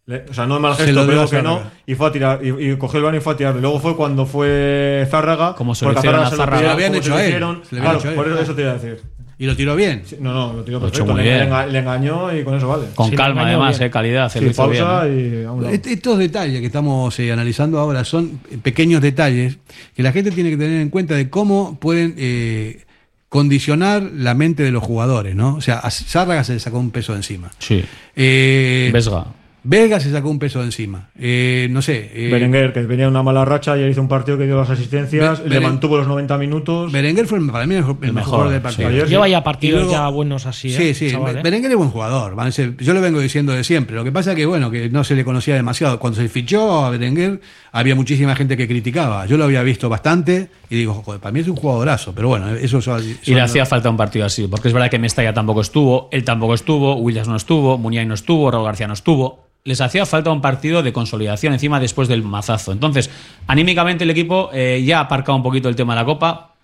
[0.06, 2.48] le- o sea, no es mal gesto, pero que no, y fue a tirar, y,
[2.72, 3.58] y cogió el balón y fue a tirarlo.
[3.60, 6.58] Y luego fue cuando fue Zárraga, Como se lo porque hicieron a se lo Zárraga.
[6.58, 7.62] pidieron, Se lo habían hecho a él.
[7.70, 9.00] Claro, por eso, eso te iba a decir.
[9.38, 10.02] Y lo tiró bien.
[10.04, 11.12] Sí, No, no, lo tiró Lo perfecto.
[11.12, 11.38] muy Le, bien.
[11.40, 12.84] le enga- le engañó y con eso vale.
[12.94, 14.30] Con Sí, calma, además, eh, calidad.
[14.30, 15.46] Sí, bien, pausa ¿eh?
[15.84, 19.58] y Estos detalles que estamos eh, analizando ahora son pequeños detalles
[19.96, 22.82] que la gente tiene que tener en cuenta de cómo pueden eh,
[23.28, 25.54] condicionar la mente de los jugadores, ¿no?
[25.56, 27.50] O sea, a Zárraga se le sacó un peso encima.
[27.58, 27.82] Sí.
[28.14, 29.24] Eh, Vesga.
[29.64, 31.10] Vega se sacó un peso de encima.
[31.18, 32.10] Eh, no sé.
[32.14, 35.42] eh, Berenguer, que venía una mala racha, y hizo un partido que dio las asistencias,
[35.44, 36.90] Be- le Beren- mantuvo los 90 minutos.
[36.90, 38.88] Berenguer fue para mí el mejor, el mejor del partido.
[38.88, 38.94] sí.
[38.96, 40.94] Ayer Lleva ya partidos luego- ya buenos así, Sí, ¿eh?
[40.94, 41.40] sí, chaval, ¿eh?
[41.44, 42.34] Berenguer es buen jugador.
[42.78, 43.94] Yo lo vengo diciendo de siempre.
[43.94, 45.98] Lo que pasa que, bueno, que no se le conocía demasiado.
[46.00, 49.26] Cuando se fichó a Berenguer, había muchísima gente que criticaba.
[49.26, 52.12] Yo lo había visto bastante y digo, joder, para mí es un jugadorazo.
[52.14, 54.98] Pero bueno, eso son- Y le hacía falta un partido así, porque es verdad que
[54.98, 58.94] Mestalla tampoco estuvo, él tampoco estuvo, Williams no estuvo, Muniain no estuvo, Raúl García no
[58.94, 59.51] estuvo.
[59.64, 62.72] Les hacía falta un partido de consolidación encima después del mazazo.
[62.72, 63.10] Entonces,
[63.46, 66.54] anímicamente el equipo eh, ya ha aparcado un poquito el tema de la Copa.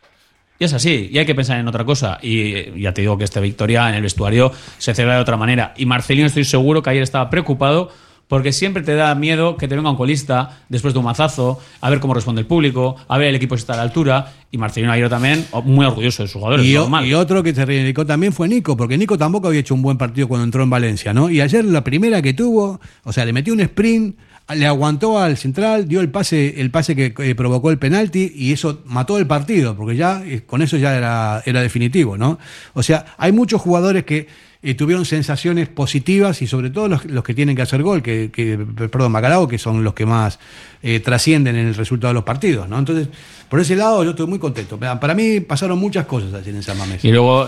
[0.58, 2.18] Y es así, y hay que pensar en otra cosa.
[2.20, 5.36] Y eh, ya te digo que esta victoria en el vestuario se celebra de otra
[5.36, 5.74] manera.
[5.76, 7.92] Y Marcelino estoy seguro que ayer estaba preocupado
[8.28, 11.90] porque siempre te da miedo que te venga un colista después de un mazazo, a
[11.90, 14.32] ver cómo responde el público, a ver el equipo si está a la altura.
[14.50, 16.64] Y Marcelino ayer también muy orgulloso de sus jugadores.
[16.64, 17.04] Y, o- normal.
[17.06, 19.98] y otro que se reivindicó también fue Nico, porque Nico tampoco había hecho un buen
[19.98, 21.28] partido cuando entró en Valencia, ¿no?
[21.30, 24.16] Y ayer la primera que tuvo, o sea, le metió un sprint,
[24.54, 28.52] le aguantó al central, dio el pase, el pase que eh, provocó el penalti y
[28.52, 32.38] eso mató el partido, porque ya eh, con eso ya era, era definitivo, ¿no?
[32.72, 34.26] O sea, hay muchos jugadores que
[34.62, 38.30] eh, tuvieron sensaciones positivas y sobre todo los, los que tienen que hacer gol, que,
[38.90, 40.38] perdón, Macalao, que son los que más
[41.04, 42.78] trascienden en el resultado de los partidos, ¿no?
[42.78, 43.08] Entonces,
[43.48, 44.78] por ese lado yo estoy muy contento.
[44.78, 47.04] Para mí pasaron muchas cosas ayer en San Mamés.
[47.04, 47.46] Y luego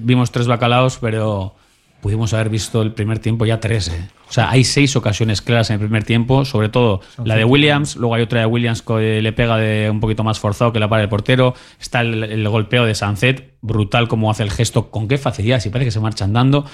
[0.00, 1.54] vimos tres bacalaos, pero
[2.02, 3.88] pudimos haber visto el primer tiempo ya tres.
[3.88, 4.08] ¿eh?
[4.32, 7.96] O sea, hay seis ocasiones claras en el primer tiempo, sobre todo la de Williams,
[7.96, 10.88] luego hay otra de Williams que le pega de un poquito más forzado que la
[10.88, 15.06] para el portero, está el, el golpeo de Sancet, brutal como hace el gesto, con
[15.06, 16.64] qué facilidad, si parece que se marcha andando.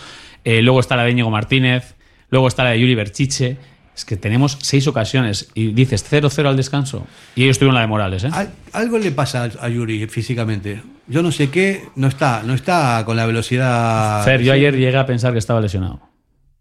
[0.44, 1.96] Eh, luego está la de Íñigo Martínez,
[2.30, 3.56] luego está la de Yuri Berchiche.
[3.92, 7.08] Es que tenemos seis ocasiones y dices 0-0 al descanso.
[7.34, 8.30] Y ellos tuvieron la de Morales, ¿eh?
[8.32, 10.80] Al- algo le pasa a Yuri físicamente.
[11.08, 14.22] Yo no sé qué, no está, no está con la velocidad.
[14.24, 16.06] Fer, yo ayer llegué a pensar que estaba lesionado.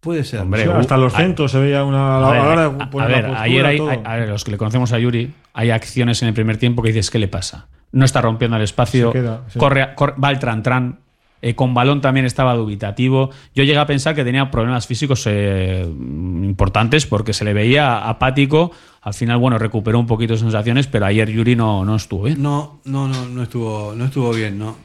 [0.08, 0.40] Puede ser.
[0.40, 2.18] Hombre, Sí, uh, hasta los centros se veía una.
[2.18, 4.30] A la ver, hora a- de a poner ver, la postura, ayer hay, a ver,
[4.30, 7.20] los que le conocemos a Yuri, hay acciones en el primer tiempo que dices, ¿qué
[7.20, 7.68] le pasa?
[7.92, 9.60] No está rompiendo el espacio, Se queda, sí.
[9.60, 9.90] corre,
[10.24, 11.00] va al tran-tran,
[11.42, 13.32] eh, con balón también estaba dubitativo.
[13.54, 18.72] Yo llegué a pensar que tenía problemas físicos eh, importantes porque se le veía apático.
[19.02, 22.42] Al final, bueno, recuperó un poquito de sensaciones, pero ayer Yuri no, no estuvo bien.
[22.42, 24.78] No, no, no, no estuvo, no estuvo bien, ¿no?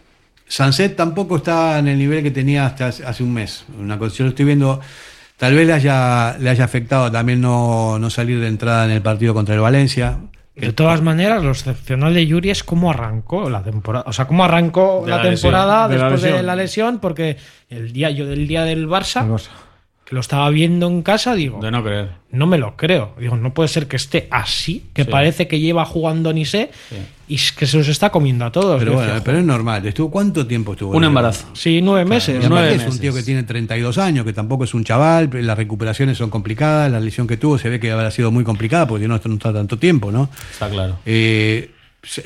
[0.47, 3.65] Sanset tampoco está en el nivel que tenía hasta hace hace un mes.
[3.81, 4.81] Una cosa, yo lo estoy viendo,
[5.43, 9.03] tal vez le haya, le haya afectado también no, no salir de entrada en el
[9.03, 10.19] partido contra el Valencia.
[10.55, 14.05] De todas maneras, lo excepcional de Yuri es cómo arrancó la temporada.
[14.07, 15.35] O sea, cómo arrancó De la, la lesión.
[15.51, 19.25] temporada De la después de la lesión, porque el día, yo del día del Barça,
[19.25, 19.49] El Barça.
[20.13, 22.11] Lo estaba viendo en casa, digo, De no creer.
[22.31, 23.15] no me lo creo.
[23.19, 25.11] Digo, no puede ser que esté así, que Sí.
[25.11, 26.97] parece que lleva jugando ni sé, Sí.
[27.29, 28.79] y es que se los está comiendo a todos.
[28.79, 29.87] Pero bueno, es normal.
[29.87, 30.95] Estuvo, ¿Cuánto tiempo estuvo?
[30.97, 31.47] Un embarazo.
[31.55, 32.39] Sí, nueve meses.
[32.41, 35.57] Claro, nueve es un tío que tiene 32 años, que tampoco es un chaval, las
[35.57, 39.09] recuperaciones son complicadas, la lesión que tuvo se ve que habrá sido muy complicada porque
[39.09, 40.29] no, no está tanto tiempo, ¿no?
[40.53, 40.99] Está claro.
[41.07, 41.71] Eh,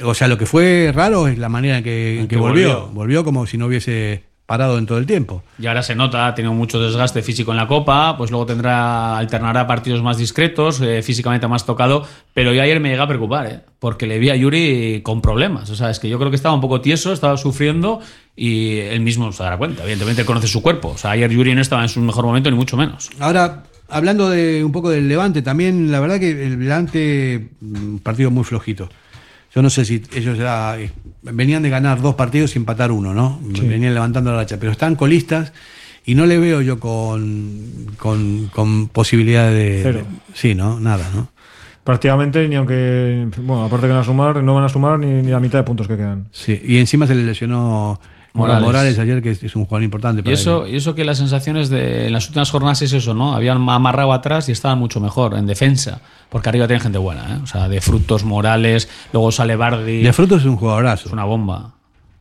[0.02, 2.40] o sea, lo que fue raro es la manera en que, en En que que
[2.40, 2.68] volvió.
[2.80, 2.94] volvió.
[2.94, 3.24] volvió.
[3.24, 5.42] como si no hubiese parado en todo el tiempo.
[5.58, 9.18] Y ahora se nota, ha tenido mucho desgaste físico en la Copa, pues luego tendrá,
[9.18, 13.46] alternará partidos más discretos, eh, físicamente más tocado, pero yo ayer me llega a preocupar,
[13.46, 13.60] ¿eh?
[13.80, 16.54] porque le vi a Yuri con problemas, o sea, es que yo creo que estaba
[16.54, 18.00] un poco tieso, estaba sufriendo
[18.36, 21.54] y él mismo se dará cuenta, evidentemente él conoce su cuerpo, o sea, ayer Yuri
[21.54, 23.10] no estaba en su mejor momento ni mucho menos.
[23.18, 28.30] Ahora, hablando de un poco del Levante, también la verdad que el Levante, un partido
[28.30, 28.88] muy flojito.
[29.56, 30.90] Yo no sé si ellos ya eh,
[31.22, 33.40] venían de ganar dos partidos y empatar uno, ¿no?
[33.42, 35.54] Venían levantando la racha, pero están colistas
[36.04, 39.80] y no le veo yo con, con, con posibilidad de...
[39.82, 39.98] Cero.
[40.00, 40.78] de- sí, ¿no?
[40.78, 41.28] Nada, ¿no?
[41.84, 43.28] Prácticamente, ni aunque.
[43.38, 45.64] Bueno, aparte que van a sumar, no van a sumar ni, ni la mitad de
[45.64, 46.26] puntos que quedan.
[46.32, 47.98] Sí, y encima se le lesionó
[48.36, 48.62] Morales.
[48.62, 50.20] Morales, ayer, que es, un jugador importante.
[50.20, 50.74] Y para eso, él.
[50.74, 53.34] y eso que las sensaciones de en las últimas jornadas es eso, ¿no?
[53.34, 57.40] Habían amarrado atrás y estaban mucho mejor en defensa, porque arriba tienen gente buena, ¿eh?
[57.42, 61.08] O sea, de frutos morales, luego sale Bardi, De frutos es un jugadorazo.
[61.08, 61.74] es una bomba.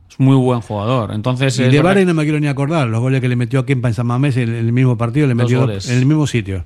[0.10, 1.14] Es muy buen jugador.
[1.14, 3.66] Entonces, Y de Barry no me quiero ni acordar, los goles que le metió a
[3.66, 6.64] Kempa en San Mamés en el mismo partido, le metió en el mismo sitio.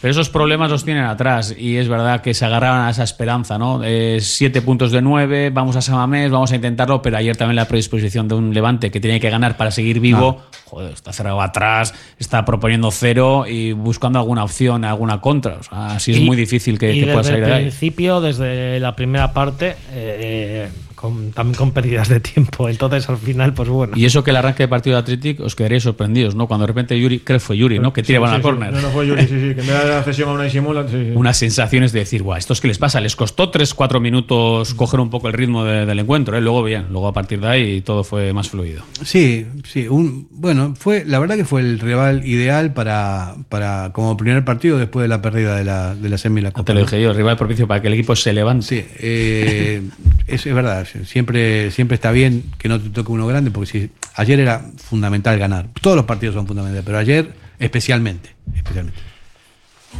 [0.00, 3.58] Pero esos problemas los tienen atrás y es verdad que se agarraban a esa esperanza,
[3.58, 3.82] ¿no?
[3.84, 7.66] Eh, siete puntos de nueve, vamos a Samamés, vamos a intentarlo, pero ayer también la
[7.66, 11.94] predisposición de un Levante que tiene que ganar para seguir vivo, joder, está cerrado atrás,
[12.18, 15.56] está proponiendo cero y buscando alguna opción, alguna contra.
[15.56, 17.62] O sea, así es muy difícil que, y que pueda desde salir de el ahí.
[17.64, 20.68] principio, desde la primera parte, eh,
[21.00, 22.68] con- también con pérdidas de tiempo.
[22.68, 23.94] Entonces, al final, pues bueno.
[23.96, 26.46] Y eso que el arranque de partido de Athletic os quedaréis sorprendidos, ¿no?
[26.46, 27.92] Cuando de repente Yuri, creo que fue Yuri, ¿no?
[27.92, 28.70] Que tira Sí, sí, córner.
[28.70, 28.76] sí.
[28.76, 29.54] No, no fue Yuri, sí, sí.
[29.54, 31.12] Que en vez de la cesión a una simula, sí, sí.
[31.14, 33.00] unas sensaciones de decir, guau, ¿esto es que les pasa?
[33.00, 36.40] Les costó 3-4 minutos coger un poco el ritmo de- del encuentro, ¿eh?
[36.40, 38.82] luego bien, luego a partir de ahí todo fue más fluido.
[39.04, 39.88] Sí, sí.
[39.88, 44.78] Un, bueno, fue la verdad que fue el rival ideal para, para como primer partido
[44.78, 46.64] después de la pérdida de la, de la semi la Copa.
[46.66, 48.66] te lo dije yo, rival propicio para que el equipo se levante.
[48.66, 49.82] Sí, eh,
[50.26, 50.86] es, es verdad.
[51.04, 55.38] Siempre, siempre está bien que no te toque uno grande, porque si, ayer era fundamental
[55.38, 55.68] ganar.
[55.80, 58.30] Todos los partidos son fundamentales, pero ayer especialmente.
[58.54, 59.10] especialmente.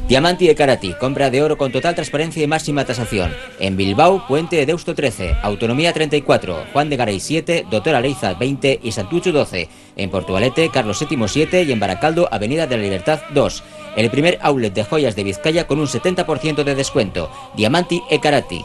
[0.08, 3.32] Diamanti de Karati, compra de oro con total transparencia y máxima tasación.
[3.58, 8.80] En Bilbao, Puente de Deusto 13, Autonomía 34, Juan de Garay 7, Doctor Aleiza 20
[8.82, 9.68] y Santucho 12.
[9.96, 13.62] En Portugalete, Carlos VII 7 y en Baracaldo, Avenida de la Libertad 2.
[13.96, 17.30] El primer outlet de joyas de Vizcaya con un 70% de descuento.
[17.56, 18.64] Diamanti e Karati.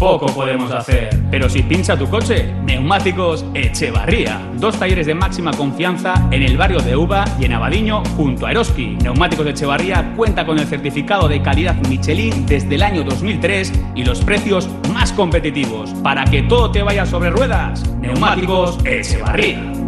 [0.00, 1.10] poco podemos hacer.
[1.30, 4.40] Pero si pincha tu coche, Neumáticos Echevarría.
[4.56, 8.50] Dos talleres de máxima confianza en el barrio de Uva y en Abadiño junto a
[8.50, 8.96] Eroski.
[9.02, 14.24] Neumáticos Echevarría cuenta con el certificado de calidad Michelin desde el año 2003 y los
[14.24, 15.90] precios más competitivos.
[16.02, 19.79] Para que todo te vaya sobre ruedas, Neumáticos Echevarría.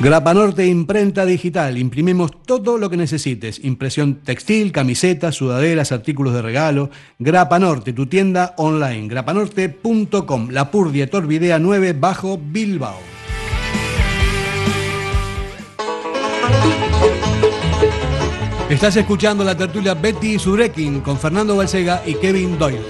[0.00, 1.76] Grapa Norte Imprenta Digital.
[1.76, 3.64] Imprimimos todo lo que necesites.
[3.64, 6.90] Impresión textil, camisetas, sudaderas, artículos de regalo.
[7.18, 9.08] Grapa Norte, tu tienda online.
[9.08, 10.50] grapanorte.com.
[10.50, 13.00] La Purdia Torvidea 9 bajo Bilbao.
[18.70, 22.84] Estás escuchando la tertulia Betty Surekin con Fernando Balsega y Kevin Doyle.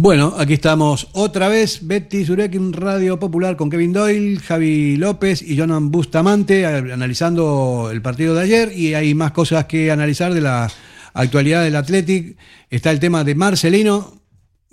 [0.00, 5.58] Bueno, aquí estamos otra vez, Betty Surekin, Radio Popular con Kevin Doyle, Javi López y
[5.58, 10.70] Jonan Bustamante, analizando el partido de ayer y hay más cosas que analizar de la
[11.14, 12.36] actualidad del Athletic.
[12.70, 14.22] Está el tema de Marcelino,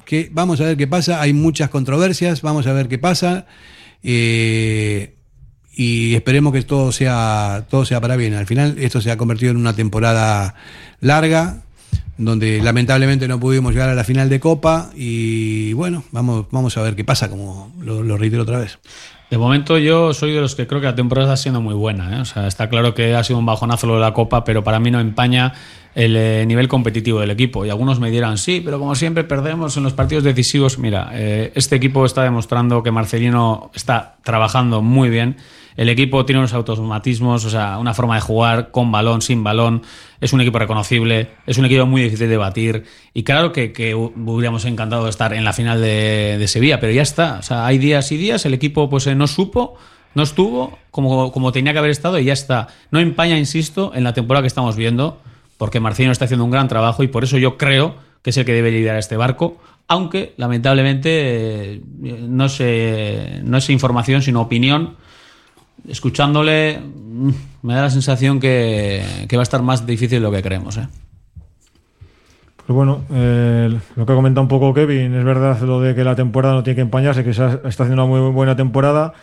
[0.06, 3.48] que vamos a ver qué pasa, hay muchas controversias, vamos a ver qué pasa.
[4.04, 5.16] eh,
[5.78, 8.36] y esperemos que todo sea, todo sea para bien.
[8.36, 10.56] Al final esto se ha convertido en una temporada
[11.02, 11.65] larga,
[12.18, 16.82] donde lamentablemente no pudimos llegar a la final de Copa y bueno, vamos, vamos a
[16.82, 18.80] ver qué pasa, como lo, lo reitero otra vez.
[19.30, 22.18] De momento yo soy de los que creo que la temporada está siendo muy buena.
[22.18, 22.22] ¿eh?
[22.22, 24.80] O sea, está claro que ha sido un bajonazo lo de la Copa, pero para
[24.80, 25.54] mí no empaña
[25.96, 27.66] el eh, nivel competitivo del equipo.
[27.66, 30.78] Y algunos me dirán, sí, pero como siempre perdemos en los partidos decisivos.
[30.78, 35.38] Mira, eh, este equipo está demostrando que Marcelino está trabajando muy bien.
[35.78, 39.84] El equipo tiene unos automatismos, o sea, una forma de jugar con balón, sin balón.
[40.22, 42.86] Es un equipo reconocible, es un equipo muy difícil de batir.
[43.14, 47.02] Y claro que, que hubiéramos encantado de estar en la final de, Sevilla, pero ya
[47.02, 47.40] está.
[47.40, 49.76] O sea, hay días y días, el equipo pues eh, no supo,
[50.14, 52.68] no estuvo como, como tenía que haber estado y ya está.
[52.92, 55.22] No empaña, insisto, en la temporada que estamos viendo,
[55.58, 58.46] porque Marcelino está haciendo un gran trabajo y por eso yo creo que es el
[58.46, 59.58] que debe liderar este barco.
[59.88, 61.82] Aunque, lamentablemente, eh,
[62.28, 64.96] no, sé, no es información, sino opinión
[65.88, 67.30] escuchándole, mm,
[67.62, 70.78] me da la sensación que, que va a estar más difícil de lo que creemos.
[70.78, 70.88] ¿eh?
[72.66, 76.04] Pues bueno, eh, lo que ha comentado un poco Kevin, es verdad lo de que
[76.04, 79.14] la temporada no tiene que empañarse, que está haciendo una muy buena temporada,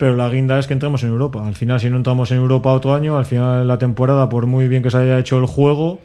[0.00, 1.46] pero la guinda es que entremos en Europa.
[1.46, 4.66] Al final, si no entramos en Europa otro año, al final la temporada, por muy
[4.66, 6.00] bien que se haya hecho el juego,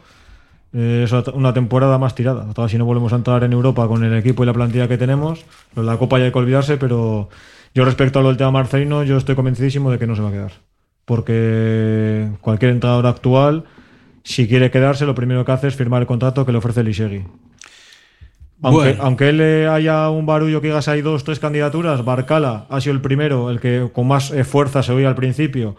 [0.74, 2.44] eh, es una temporada más tirada.
[2.44, 4.98] Vez, si no volvemos a entrar en Europa con el equipo y la plantilla que
[4.98, 7.30] tenemos, la Copa ya hay que olvidarse, pero
[7.74, 10.28] yo respecto a lo del tema Marcelino, yo estoy convencidísimo de que no se va
[10.28, 10.52] a quedar.
[11.06, 13.64] Porque cualquier entrenador actual,
[14.24, 17.24] si quiere quedarse, lo primero que hace es firmar el contrato que le ofrece el.
[18.62, 19.02] Aunque, Bueno.
[19.02, 22.94] aunque él eh, haya un barullo que digas hay dos, tres candidaturas, Barcala ha sido
[22.94, 25.76] el primero, el que con más fuerza se oía al principio.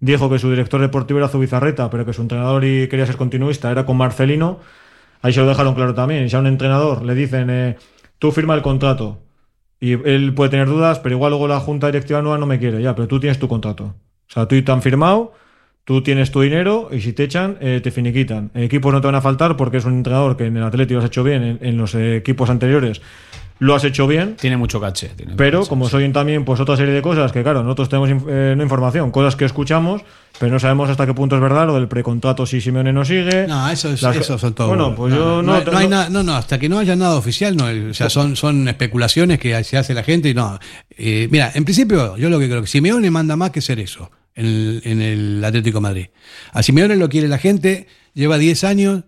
[0.00, 3.70] Dijo que su director deportivo era Zubizarreta, pero que su entrenador y quería ser continuista
[3.70, 4.60] era con Marcelino.
[5.22, 6.24] Ahí se lo dejaron claro también.
[6.24, 7.76] Y si a un entrenador le dicen, eh,
[8.18, 9.18] tú firma el contrato,
[9.80, 12.82] y él puede tener dudas, pero igual luego la junta directiva nueva no me quiere,
[12.82, 13.84] ya, pero tú tienes tu contrato.
[13.84, 15.32] O sea, tú te han firmado,
[15.88, 18.50] Tú tienes tu dinero y si te echan, eh, te finiquitan.
[18.54, 21.04] Equipos no te van a faltar porque es un entrenador que en el Atlético lo
[21.04, 23.00] has hecho bien, en, en los eh, equipos anteriores
[23.60, 24.36] lo has hecho bien.
[24.36, 25.08] Tiene mucho caché.
[25.16, 25.92] tiene Pero caché, como sí.
[25.92, 29.10] soy también pues otra serie de cosas que claro, nosotros tenemos inf- eh, no información,
[29.10, 30.02] cosas que escuchamos,
[30.38, 33.46] pero no sabemos hasta qué punto es verdad lo del precontrato si Simeone no sigue.
[33.48, 34.68] No, eso, es, Las- eso son todo.
[34.68, 36.78] Bueno, pues yo no, hay- te- no hay no- nada, no, no, hasta que no
[36.78, 40.34] haya nada oficial, no, o sea, son, son especulaciones que se hace la gente y
[40.34, 40.58] no.
[40.98, 44.10] Eh, mira, en principio, yo lo que creo que Simeone manda más que ser eso
[44.38, 46.06] en el, en el Atlético de Madrid.
[46.52, 49.04] A Simeone lo quiere la gente, lleva 10 años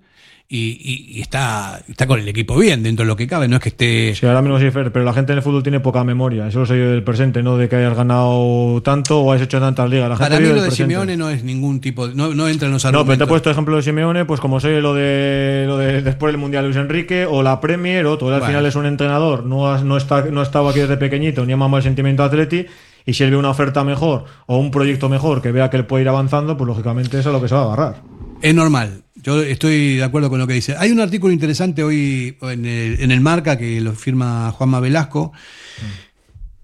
[0.52, 3.54] y, y- y está, está con el equipo bien, dentro de lo que cabe, no
[3.54, 4.14] es que esté.
[4.16, 6.48] Sí, ahora mismo sí, Fer, pero la gente en el fútbol tiene poca memoria.
[6.48, 10.08] Eso es del presente, no de que hayas ganado tanto o hayas hecho tantas ligas.
[10.08, 10.92] La gente Para mí lo de presente.
[10.92, 13.02] Simeone no es ningún tipo, de- no, no entra en los No, pero te he
[13.12, 13.28] argumentos.
[13.28, 16.76] puesto ejemplo de Simeone, pues como soy lo de lo de después del Mundial Luis
[16.76, 18.26] Enrique o la Premier, otro.
[18.26, 18.50] Él al Bueno.
[18.52, 21.56] final es un entrenador, no, has- no, está, no estaba aquí desde pequeñito, ni ha
[21.56, 22.66] mamado el sentimiento atleti.
[23.06, 25.86] Y si él ve una oferta mejor o un proyecto mejor que vea que él
[25.86, 28.02] puede ir avanzando, pues lógicamente eso es lo que se va a agarrar.
[28.42, 29.02] Es normal.
[29.22, 30.74] Yo estoy de acuerdo con lo que dice.
[30.78, 35.32] Hay un artículo interesante hoy en el, en el Marca que lo firma Juanma Velasco,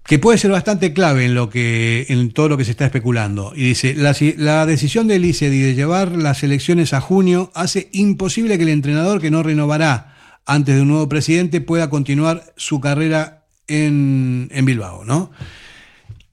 [0.03, 3.51] que puede ser bastante clave en lo que en todo lo que se está especulando.
[3.55, 7.89] Y dice, la, si- la decisión del ICEDI de llevar las elecciones a junio hace
[7.91, 12.79] imposible que el entrenador que no renovará antes de un nuevo presidente pueda continuar su
[12.79, 15.29] carrera en, en Bilbao, ¿no?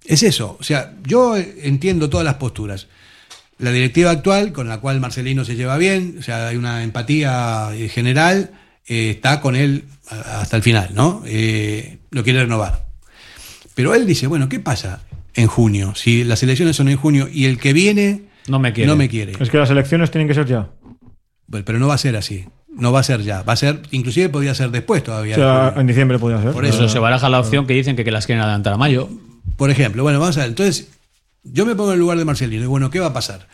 [0.04, 0.56] Es eso.
[0.60, 2.88] O sea, yo entiendo todas las posturas.
[3.58, 7.70] La directiva actual, con la cual Marcelino se lleva bien, o sea, hay una empatía
[7.74, 8.50] eh, general,
[8.86, 11.22] eh, está con él hasta el final, ¿no?
[11.24, 12.86] Eh, lo quiere renovar.
[13.74, 15.00] Pero él dice, bueno, ¿qué pasa
[15.34, 15.94] en junio?
[15.94, 18.88] Si las elecciones son en junio y el que viene No me quiere.
[18.88, 19.32] no me quiere.
[19.38, 20.68] Es que las elecciones tienen que ser ya.
[21.48, 22.46] Pues, Pero no va a ser así.
[22.76, 23.42] No va a ser ya.
[23.42, 25.36] Va a ser, inclusive podría ser después todavía.
[25.36, 26.52] O sea, en diciembre podía ser.
[26.52, 29.08] Por Eso se baraja la opción que dicen que, que las quieren adelantar a mayo.
[29.56, 30.50] Por ejemplo, bueno, vamos a ver.
[30.50, 30.88] Entonces,
[31.42, 33.46] yo me pongo en el lugar de Marcelino y bueno, ¿qué va a pasar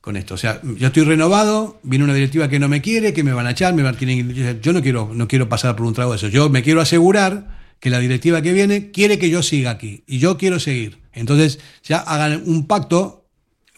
[0.00, 0.34] con esto?
[0.34, 3.46] O sea, yo estoy renovado, viene una directiva que no me quiere, que me van
[3.46, 6.12] a echar, me van a que- Yo no quiero, no quiero pasar por un trago
[6.12, 6.28] de eso.
[6.28, 10.18] Yo me quiero asegurar que la directiva que viene quiere que yo siga aquí y
[10.18, 10.98] yo quiero seguir.
[11.12, 13.26] Entonces, ya hagan un pacto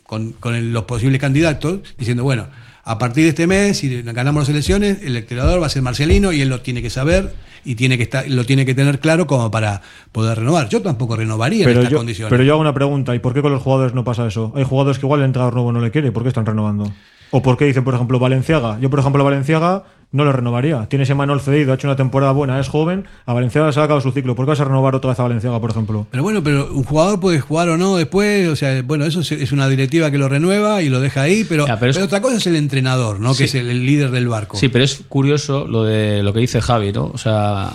[0.05, 0.35] con,
[0.73, 2.49] los posibles candidatos diciendo, bueno,
[2.85, 6.33] a partir de este mes, si ganamos las elecciones, el entrenador va a ser Marcelino
[6.33, 9.27] y él lo tiene que saber y tiene que estar, lo tiene que tener claro
[9.27, 10.69] como para poder renovar.
[10.69, 12.31] Yo tampoco renovaría en Pero estas yo, condiciones.
[12.31, 14.53] pero yo hago una pregunta, ¿y por qué con los jugadores no pasa eso?
[14.57, 16.91] Hay jugadores que igual el entrenador nuevo no le quiere, ¿por qué están renovando?
[17.31, 18.79] ¿O por qué dicen, por ejemplo, Valenciaga?
[18.81, 20.87] Yo, por ejemplo, Valenciaga no lo renovaría.
[20.89, 23.85] Tiene ese Manuel cedido, ha hecho una temporada buena, es joven, a Valenciaga se ha
[23.85, 24.35] acabado su ciclo.
[24.35, 26.07] ¿Por qué vas a renovar otra vez a Valenciaga, por ejemplo?
[26.11, 29.53] Pero bueno, pero un jugador puede jugar o no después, o sea, bueno, eso es-
[29.53, 32.47] una directiva que lo renueva y lo deja ahí, pero, Ya, pero otra cosa es
[32.47, 33.35] el entrenador, ¿no?
[33.35, 33.39] Sí.
[33.39, 34.57] Que es el, el líder del barco.
[34.57, 37.07] Sí, pero es curioso lo de lo que dice Javi, ¿no?
[37.13, 37.71] O sea,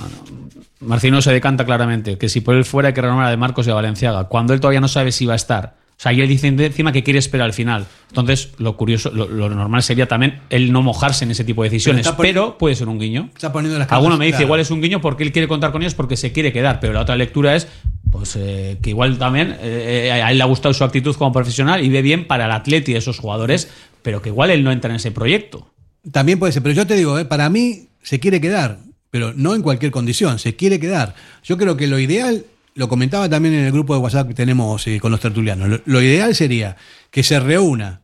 [0.80, 3.68] Marcino se decanta claramente que si por él fuera hay que renovar a De Marcos
[3.68, 5.76] y a Valenciaga, cuando él todavía no sabe si va a estar.
[6.04, 7.86] O sea, y él dice encima que quiere esperar al final.
[8.10, 11.70] Entonces, lo curioso, lo, lo normal sería también el no mojarse en ese tipo de
[11.70, 12.12] decisiones.
[12.18, 13.30] Pero puede ser un guiño.
[13.34, 15.82] Está poniendo las Alguno me dice, igual es un guiño porque él quiere contar con
[15.82, 16.82] ellos porque se quiere quedar.
[16.82, 17.70] Pero la otra lectura es
[18.12, 21.82] pues eh, que igual también eh, a él le ha gustado su actitud como profesional
[21.82, 23.70] y ve bien para el atleti de esos jugadores,
[24.02, 25.72] pero que igual él no entra en ese proyecto.
[26.12, 29.56] También puede ser, pero yo te digo, eh, para mí se quiere quedar, pero no
[29.56, 31.16] en cualquier condición, se quiere quedar.
[31.46, 34.86] Yo creo que lo ideal, lo comentaba también en el grupo de WhatsApp que tenemos
[34.88, 36.76] eh, con los tertulianos, lo, lo ideal sería
[37.12, 38.02] que se reúna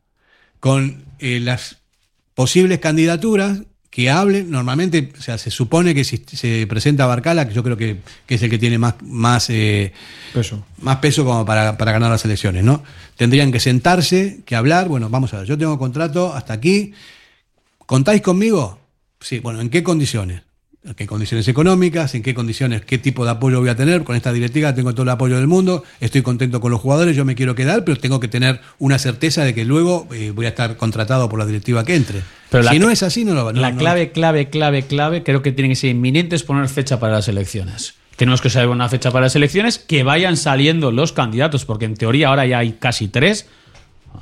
[0.60, 1.78] con eh, las
[2.36, 7.56] posibles candidaturas que hablen, normalmente, o sea, se supone que si se presenta Barcala, que
[7.56, 9.94] yo creo que, que es el que tiene más, más eh,
[10.32, 10.64] Peso.
[10.82, 12.84] más peso como para, para ganar las elecciones, ¿no?
[13.18, 16.94] Tendrían que sentarse, que hablar, bueno, vamos a ver, yo tengo contrato hasta aquí,
[17.88, 18.80] ¿contáis conmigo?
[19.20, 20.44] Sí, bueno, ¿en qué condiciones?
[20.86, 22.16] ¿En qué condiciones económicas?
[22.16, 22.84] ¿En qué condiciones?
[22.86, 24.06] ¿Qué tipo de apoyo voy a tener?
[24.06, 27.26] Con esta directiva tengo todo el apoyo del mundo, estoy contento con los jugadores, yo
[27.26, 30.50] me quiero quedar, pero tengo que tener una certeza de que luego eh, voy a
[30.50, 32.22] estar contratado por la directiva que entre.
[32.50, 35.22] Pero si no es así, no lo va no- la no- clave, clave, clave, clave,
[35.24, 37.96] creo que tiene que ser inminente es poner fecha para las elecciones.
[38.16, 41.96] Tenemos que saber una fecha para las elecciones, que vayan saliendo los candidatos, porque en
[41.96, 43.48] teoría ahora ya hay casi tres.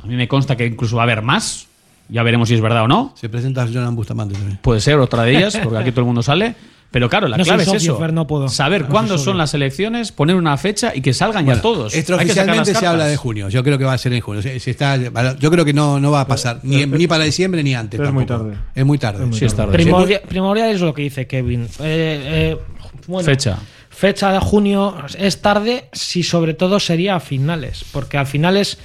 [0.01, 1.66] A mí me consta que incluso va a haber más.
[2.09, 3.13] Ya veremos si es verdad o no.
[3.15, 4.59] Se presenta Jonan Bustamante también.
[4.61, 6.55] Puede ser otra de ellas, porque aquí todo el mundo sale.
[6.89, 7.97] Pero claro, la No clave es eso.
[7.99, 8.47] Fer, no puedo.
[8.47, 11.93] Saber No cuándo son las elecciones, poner una fecha y que salgan ya todos.
[11.93, 13.49] Extraoficialmente se habla de junio.
[13.49, 14.41] Yo creo que va a ser en junio.
[14.41, 14.95] Se- se está,
[15.37, 17.99] yo creo que no, no va a pasar ni, ni para diciembre ni antes.
[17.99, 18.53] Es muy tarde.
[18.73, 19.27] Es muy tarde.
[19.33, 19.73] Sí, es tarde.
[19.73, 21.63] Primordial, primordial es lo que dice Kevin.
[21.63, 22.57] Eh, eh,
[23.07, 23.57] bueno, Fecha.
[23.89, 28.77] Fecha de junio es tarde si sobre todo sería a finales, porque al finales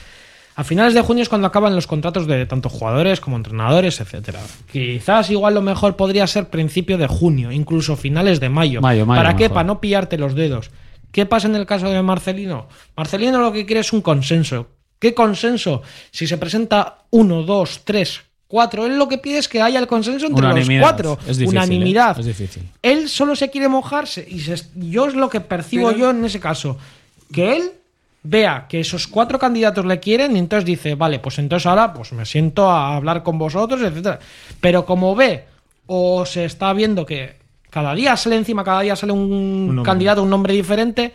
[0.54, 4.40] a finales de junio es cuando acaban los contratos de tanto jugadores como entrenadores, etcétera.
[4.70, 8.80] Quizás igual lo mejor podría ser principio de junio, incluso finales de mayo.
[8.80, 9.44] Mayo, mayo, ¿Para qué?
[9.44, 9.54] mejor.
[9.54, 10.70] Para no pillarte los dedos.
[11.10, 12.68] ¿Qué pasa en el caso de Marcelino?
[12.96, 14.68] Marcelino lo que quiere es un consenso.
[14.98, 15.82] ¿Qué consenso?
[16.10, 19.86] Si se presenta uno, dos, tres, cuatro, él lo que pide es que haya el
[19.86, 20.80] consenso entre Unanimidad.
[20.80, 21.18] los cuatro.
[21.26, 22.16] Es difícil, Unanimidad.
[22.18, 22.20] ¿eh?
[22.20, 22.62] Es difícil.
[22.82, 26.24] Él solo se quiere mojarse y se- yo es lo que percibo Pero- yo en
[26.24, 26.78] ese caso.
[27.32, 27.72] Que él
[28.22, 32.12] vea que esos cuatro candidatos le quieren y entonces dice, vale, pues entonces ahora pues
[32.12, 34.18] me siento a hablar con vosotros, etcétera.
[34.60, 35.46] Pero como ve
[35.86, 37.36] o se está viendo que
[37.70, 39.84] cada día sale encima, cada día sale un, nombre.
[39.84, 41.12] candidato, un nombre diferente,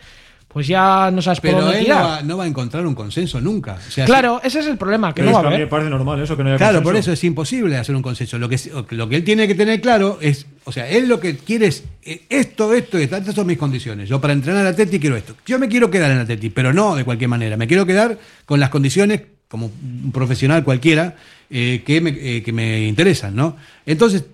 [0.48, 2.94] pues ya no sabes por Pero dónde él no va, no va a encontrar un
[2.94, 3.78] consenso nunca.
[3.86, 5.50] O sea, Claro, ese es el problema, que Pero no va es que a a
[5.50, 5.68] mí me haber.
[5.68, 8.38] parece normal eso, que no haya Claro, por eso es imposible hacer un consenso.
[8.38, 8.58] Lo que,
[8.90, 11.84] lo que él tiene que tener claro es, o sea, él lo que quiere es
[12.02, 14.08] eh, esto, esto, y esto, estas son mis condiciones.
[14.08, 15.34] Yo para entrenar al Atleti quiero esto.
[15.46, 17.56] Yo me quiero quedar en el Atleti, pero no de cualquier manera.
[17.58, 19.66] Me quiero quedar con las condiciones, como
[20.04, 21.14] un profesional cualquiera,
[21.50, 23.56] eh, que, me, eh, que me interesan, ¿no?
[23.84, 24.24] Entonces,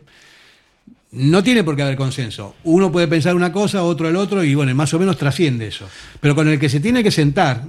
[1.15, 2.55] no tiene por qué haber consenso.
[2.65, 5.87] Uno puede pensar una cosa, otro el otro, y bueno, más o menos trasciende eso.
[6.21, 7.63] Pero con el que se tiene que sentar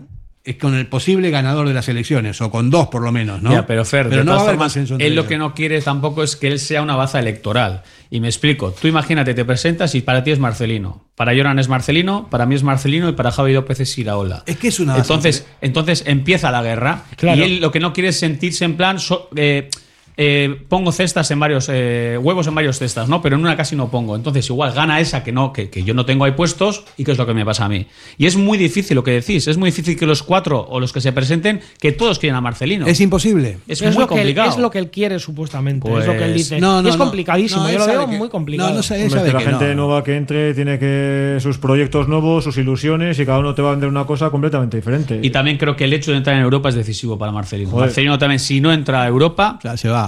[0.44, 3.52] es con el posible ganador de las elecciones, o con dos por lo menos, ¿no?
[3.52, 5.82] Ya, pero Fer, de no va todas a haber formas, él lo que no quiere
[5.82, 7.82] tampoco es que él sea una baza electoral.
[8.12, 8.72] Y me explico.
[8.72, 11.04] Tú imagínate, te presentas y para ti es Marcelino.
[11.16, 14.44] Para Joran es Marcelino, para mí es Marcelino y para Javi López es Iraola.
[14.46, 17.06] Es que es una baza Entonces, entonces empieza la guerra.
[17.18, 17.42] Claro.
[17.42, 19.00] Y él lo que no quiere es sentirse en plan.
[19.00, 19.70] so- eh,
[20.18, 23.22] eh, pongo cestas en varios eh, huevos en varios cestas, ¿no?
[23.22, 24.16] Pero en una casi no pongo.
[24.16, 27.12] Entonces, igual gana esa que no, que, que yo no tengo ahí puestos, y que
[27.12, 27.88] es lo que me pasa a mí.
[28.18, 30.94] Y es muy difícil lo que decís, es muy difícil que los cuatro o los
[30.94, 32.86] que se presenten, que todos quieran a Marcelino.
[32.88, 33.58] Es imposible.
[33.68, 34.50] Es, Es, muy lo que él, complicado.
[34.50, 35.88] es lo que él quiere, supuestamente.
[35.88, 36.60] es lo que él Pues, dice.
[36.60, 37.64] no, Y no, es complicadísimo.
[37.64, 38.70] No, yo lo veo que- muy complicado.
[38.70, 39.86] No, no sé, él Hombre, sabe que la que gente no.
[39.88, 43.70] nueva que entre tiene que sus proyectos nuevos, sus ilusiones y cada uno te va
[43.70, 45.20] a vender una cosa completamente diferente.
[45.22, 47.70] Y también creo que el hecho de entrar en Europa es decisivo para Marcelino.
[47.72, 47.88] Joder.
[47.88, 50.05] Marcelino también, si no entra a Europa, O sea, se va.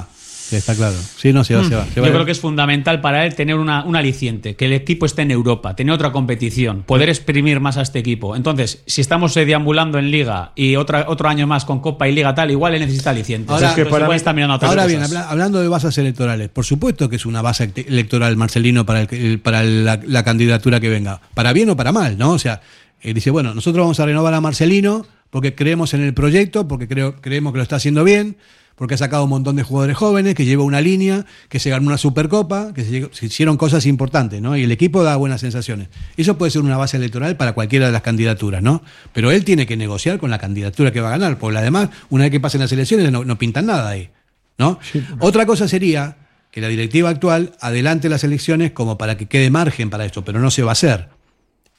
[0.49, 0.95] Sí, está claro.
[1.17, 1.85] Sí, no, se va, se va.
[1.85, 2.09] se yo va.
[2.09, 5.31] creo que es fundamental para él tener una, un aliciente, que el equipo esté en
[5.31, 8.35] Europa, tener otra competición, poder exprimir más a este equipo.
[8.35, 12.13] Entonces, si estamos eh, deambulando en Liga y otra, otro año más con Copa y
[12.13, 13.49] Liga tal, igual él necesita alicientes.
[13.51, 15.25] Ahora- es que Es que para igual mí- está mirando otras Ahora bien, cosas.
[15.29, 19.39] hablando de basas electorales, por supuesto que es una base ect- electoral Marcelino para, el,
[19.39, 21.19] para la, la candidatura que venga.
[21.33, 22.31] Para bien o para mal, ¿no?
[22.31, 22.61] O sea,
[23.01, 26.87] él dice, bueno, nosotros vamos a renovar a Marcelino porque creemos en el proyecto, porque
[26.87, 28.37] creo, creemos que lo está haciendo bien,
[28.77, 31.87] porque ha sacado un montón de jugadores jóvenes, que lleva una línea, que se ganó
[31.87, 34.55] una supercopa, que se, hicieron cosas importantes, ¿no?
[34.55, 35.89] Y el equipo da buenas sensaciones.
[36.15, 38.83] Eso puede ser una base electoral para cualquiera de las candidaturas, ¿no?
[39.13, 42.25] Pero él tiene que negociar con la candidatura que va a ganar, porque además, una
[42.25, 44.11] vez que pasen las elecciones, no, no pintan nada ahí.
[44.57, 44.79] ¿no?
[45.19, 46.17] Otra cosa sería
[46.51, 50.39] que la directiva actual adelante las elecciones como para que quede margen para esto, pero
[50.39, 51.09] no se va a hacer.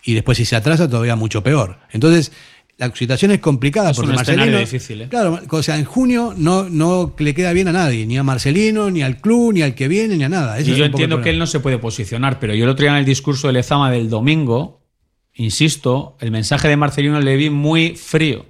[0.05, 1.79] Y después si se atrasa todavía mucho peor.
[1.91, 2.33] Entonces,
[2.79, 5.09] la situación es complicada Es porque un Marcelino, difícil, ¿eh?
[5.09, 8.89] Claro, o sea, en junio no, no le queda bien a nadie, ni a Marcelino,
[8.89, 10.59] ni al club, ni al que viene, ni a nada.
[10.59, 12.93] Ese Y yo entiendo que él no se puede posicionar, pero yo el otro día
[12.93, 14.81] en el discurso de Lezama del domingo,
[15.35, 18.47] insisto, el mensaje de Marcelino le vi muy frío.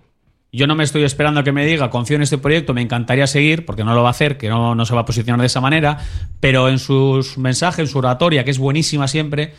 [0.53, 3.26] Yo no me estoy esperando a que me diga, confío en este proyecto, me encantaría
[3.26, 5.47] seguir, porque no lo va a hacer, que no, no se va a posicionar de
[5.47, 5.99] esa manera,
[6.41, 9.55] pero en sus mensajes, en su oratoria, que es buenísima siempre,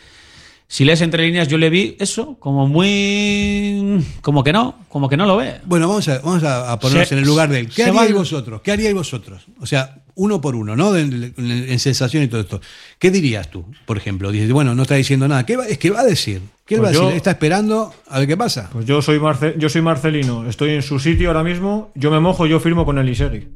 [0.72, 4.04] si lees entre líneas, yo le vi eso, como muy...
[4.22, 5.54] como que no, como que no lo ve.
[5.64, 7.68] Bueno, vamos a, vamos a, a ponernos Se- en el lugar de él.
[7.68, 8.60] ¿Qué haríais vosotros?
[8.62, 9.42] ¿Qué haríais vosotros?
[9.60, 10.96] O sea, uno por uno, ¿no?
[10.96, 12.60] En, en- en sensación y todo esto.
[13.00, 14.30] ¿Qué dirías tú, por ejemplo?
[14.30, 15.44] Dices, bueno, no está diciendo nada.
[15.44, 16.40] ¿Qué va- es que va a decir?
[16.64, 17.16] ¿Qué Pues va a decir?
[17.16, 18.70] ¿Está esperando a ver qué pasa?
[18.72, 22.20] Pues yo soy, Marce- yo soy Marcelino, estoy en su sitio ahora mismo, yo me
[22.20, 23.48] mojo, yo firmo con el Iseri.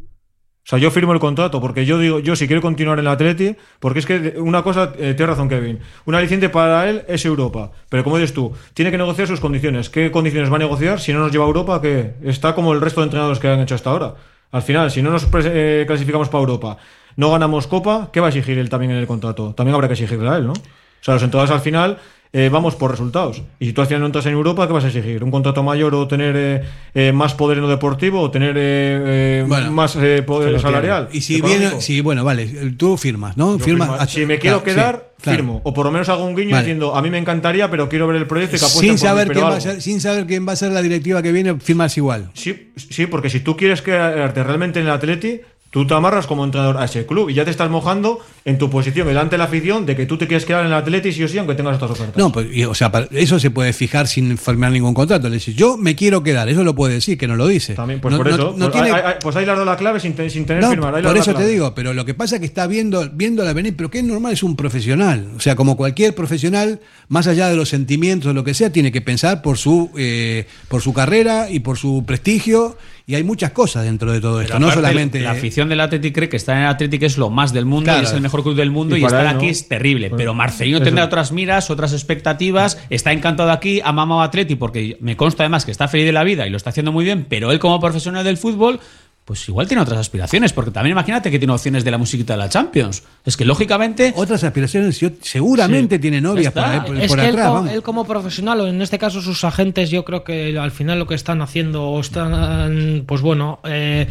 [0.64, 3.12] O sea, yo firmo el contrato, porque yo digo, yo si quiero continuar en el
[3.12, 7.26] Atleti, porque es que una cosa, eh, tienes razón Kevin, un aliciente para él es
[7.26, 9.90] Europa, pero como dices tú, tiene que negociar sus condiciones.
[9.90, 11.82] ¿Qué condiciones va a negociar si no nos lleva a Europa?
[11.82, 14.14] Que está como el resto de entrenadores que han hecho hasta ahora.
[14.52, 16.78] Al final, si no nos eh, clasificamos para Europa,
[17.16, 19.54] no ganamos Copa, ¿qué va a exigir él también en el contrato?
[19.54, 20.52] También habrá que exigirle a él, ¿no?
[20.52, 21.98] O sea, los entrenadores al final
[22.36, 23.40] eh, vamos por resultados.
[23.60, 25.22] Y si tú al final no entras en Europa, ¿qué vas a exigir?
[25.22, 26.62] ¿Un contrato mayor o tener eh,
[26.94, 31.08] eh, más poder en lo deportivo o tener Bueno, más poder salarial?
[31.12, 31.60] Y si económico?
[31.68, 33.54] viene, si, bueno, vale, tú firmas, ¿no?
[33.54, 35.36] Hasta- si me quiero claro, quedar, sí, claro.
[35.38, 35.60] firmo.
[35.64, 36.64] O por lo menos hago un guiño Vale.
[36.64, 38.98] diciendo, a mí me encantaría, pero quiero ver el proyecto y que Sin por mí,
[38.98, 41.54] saber, quién va a ser, sin saber quién va a ser la directiva que viene,
[41.60, 42.30] firmas igual.
[42.34, 45.40] Sí, sí, porque si tú quieres quedarte realmente en el Atleti,
[45.74, 48.70] tú te amarras como entrenador a ese club y ya te estás mojando en tu
[48.70, 51.24] posición delante de la afición de que tú te quieres quedar en el Atleti sí
[51.24, 52.16] o sí, aunque tengas otras ofertas.
[52.16, 55.28] No, pues, o sea, eso se puede fijar sin firmar ningún contrato.
[55.28, 57.74] Le dices, yo me quiero quedar, eso lo puede decir, que no lo dice.
[57.74, 58.54] También, pues No- por eso.
[58.56, 60.94] no pues, tiene- pues ahí la clave sin, sin tener firmar.
[60.94, 63.52] ahí por eso te digo, pero lo que pasa es que está viendo, viendo la
[63.52, 65.32] venir, pero que es normal, es un profesional.
[65.36, 68.92] O sea, como cualquier profesional, más allá de los sentimientos o lo que sea, tiene
[68.92, 72.76] que pensar por su, eh, por su carrera y por su prestigio
[73.06, 75.20] y hay muchas cosas dentro de todo esto, Pero no solamente...
[75.20, 77.84] La afición del Athletic cree que estar en el Athletic es lo más del mundo
[77.84, 78.00] Claro.
[78.00, 79.50] y es el mejor club del mundo Y estar él, aquí ¿no?
[79.50, 80.08] es terrible.
[80.08, 80.84] Pues, Pero Marcelino eso.
[80.84, 82.78] tendrá otras miras, otras expectativas.
[82.88, 86.12] Está encantado aquí, ha mamado a Atleti porque me consta además que está feliz de
[86.12, 87.26] la vida y lo está haciendo muy bien.
[87.28, 88.80] Pero él, como profesional del fútbol.
[89.24, 92.38] Pues igual tiene otras aspiraciones, porque también imagínate que tiene opciones de la musiquita de
[92.40, 93.04] la Champions.
[93.24, 97.24] Es que lógicamente Otras aspiraciones, yo- seguramente Sí, tiene novias por, por, es por que
[97.24, 97.48] él, atrás.
[97.48, 97.70] co- vamos.
[97.72, 101.06] él como profesional, o en este caso sus agentes, yo creo que al final lo
[101.06, 104.06] que están haciendo, o están, pues bueno, eh,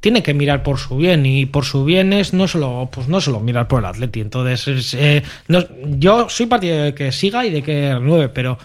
[0.00, 3.20] tiene que mirar por su bien y por su bien es no solo, pues no
[3.20, 4.20] solo mirar por el Atleti.
[4.22, 5.64] Entonces, es, eh, no-
[5.98, 8.56] yo soy partidario de que siga y de que renueve, pero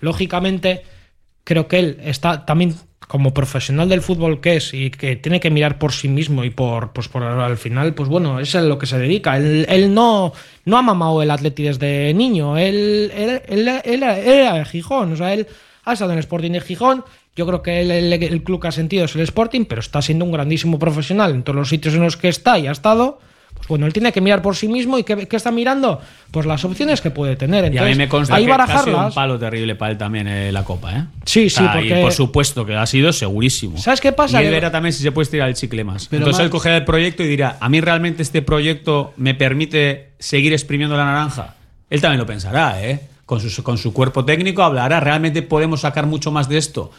[0.00, 0.82] lógicamente
[1.44, 2.74] creo que él está también
[3.08, 6.50] como profesional del fútbol que es y que tiene que mirar por sí mismo y
[6.50, 9.36] por pues por al final pues bueno es a lo que se dedica.
[9.36, 10.32] Él, él no
[10.66, 12.56] no ha mamado el Atleti desde niño.
[12.58, 15.46] Él él, él- era de Gijón o sea él
[15.84, 17.02] ha estado en el Sporting de Gijón.
[17.34, 20.24] Yo creo que el- el club que ha sentido es el Sporting pero está siendo
[20.24, 23.20] un grandísimo profesional en todos los sitios en los que está y ha estado
[23.58, 26.00] pues bueno, él tiene que mirar por sí mismo y ¿qué, qué está mirando?
[26.30, 27.64] Pues las opciones que puede tener.
[27.64, 29.98] Y a Entonces, mí me consta ahí que, ha sido un palo terrible para él
[29.98, 31.04] también eh, la Copa, ¿eh?
[31.24, 33.76] Sí, sí, y porque- por supuesto que ha sido segurísimo.
[33.78, 34.42] ¿Sabes qué pasa?
[34.42, 36.06] Y él verá también si se puede estirar el chicle más.
[36.08, 39.34] Pero Entonces más- él cogerá el proyecto y dirá, ¿a mí realmente este proyecto me
[39.34, 41.54] permite seguir exprimiendo la naranja?
[41.90, 43.00] Él también lo pensará, ¿eh?
[43.26, 46.90] Con su, con su cuerpo técnico hablará, ¿realmente podemos sacar mucho más de esto?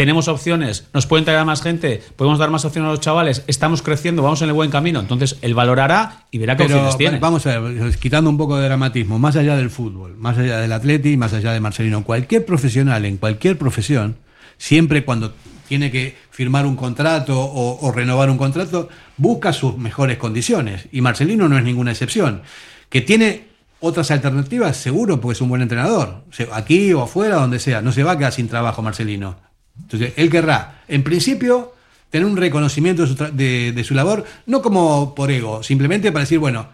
[0.00, 3.44] Tenemos opciones, nos pueden traer a más gente, podemos dar más opciones a los chavales,
[3.48, 4.98] estamos creciendo, vamos en el buen camino.
[4.98, 7.18] Entonces él valorará y verá qué Pero opciones tiene.
[7.18, 10.72] vamos a ver, quitando un poco de dramatismo, más allá del fútbol, más allá del
[10.72, 14.16] atleti, más allá de Marcelino, cualquier profesional en cualquier profesión,
[14.56, 15.34] siempre cuando
[15.68, 18.88] tiene que firmar un contrato o, o renovar un contrato,
[19.18, 20.88] busca sus mejores condiciones.
[20.92, 22.40] Y Marcelino no es ninguna excepción.
[22.88, 23.48] Que tiene
[23.80, 26.24] otras alternativas, seguro, porque es un buen entrenador.
[26.52, 27.82] Aquí o afuera, donde sea.
[27.82, 29.49] No se va a quedar sin trabajo Marcelino.
[29.82, 31.74] Entonces, él querrá, en principio,
[32.10, 36.10] tener un reconocimiento de su, tra- de- de su labor, no como por ego, simplemente
[36.12, 36.68] para decir, bueno,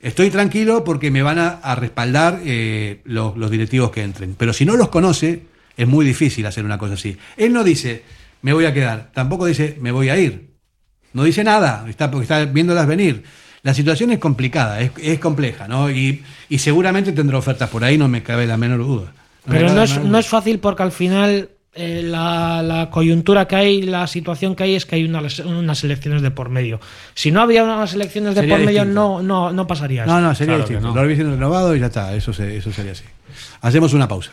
[0.00, 4.34] estoy tranquilo porque me van a, a respaldar eh, los, los directivos que entren.
[4.38, 5.42] Pero si no los conoce,
[5.76, 7.16] es muy difícil hacer una cosa así.
[7.36, 8.04] Él no dice,
[8.42, 10.50] me voy a quedar, tampoco dice, me voy a ir.
[11.12, 13.24] No dice nada, está, porque está viéndolas venir.
[13.62, 15.90] La situación es complicada, es, es compleja, ¿no?
[15.90, 19.12] Y, y seguramente tendrá ofertas por ahí, no me cabe la menor duda.
[19.48, 23.82] Pero no es, no es fácil porque al final eh, la, la coyuntura que hay,
[23.82, 26.80] la situación que hay es que hay unas, unas elecciones de por medio.
[27.14, 30.06] Si no había unas elecciones de Sería por medio, no, no, no pasaría.
[30.06, 30.88] No, no, sería Claro distinto.
[30.88, 30.94] no.
[30.94, 33.04] Lo habéis siendo renovado y ya está, eso, se- eso sería así.
[33.60, 34.32] Hacemos una pausa.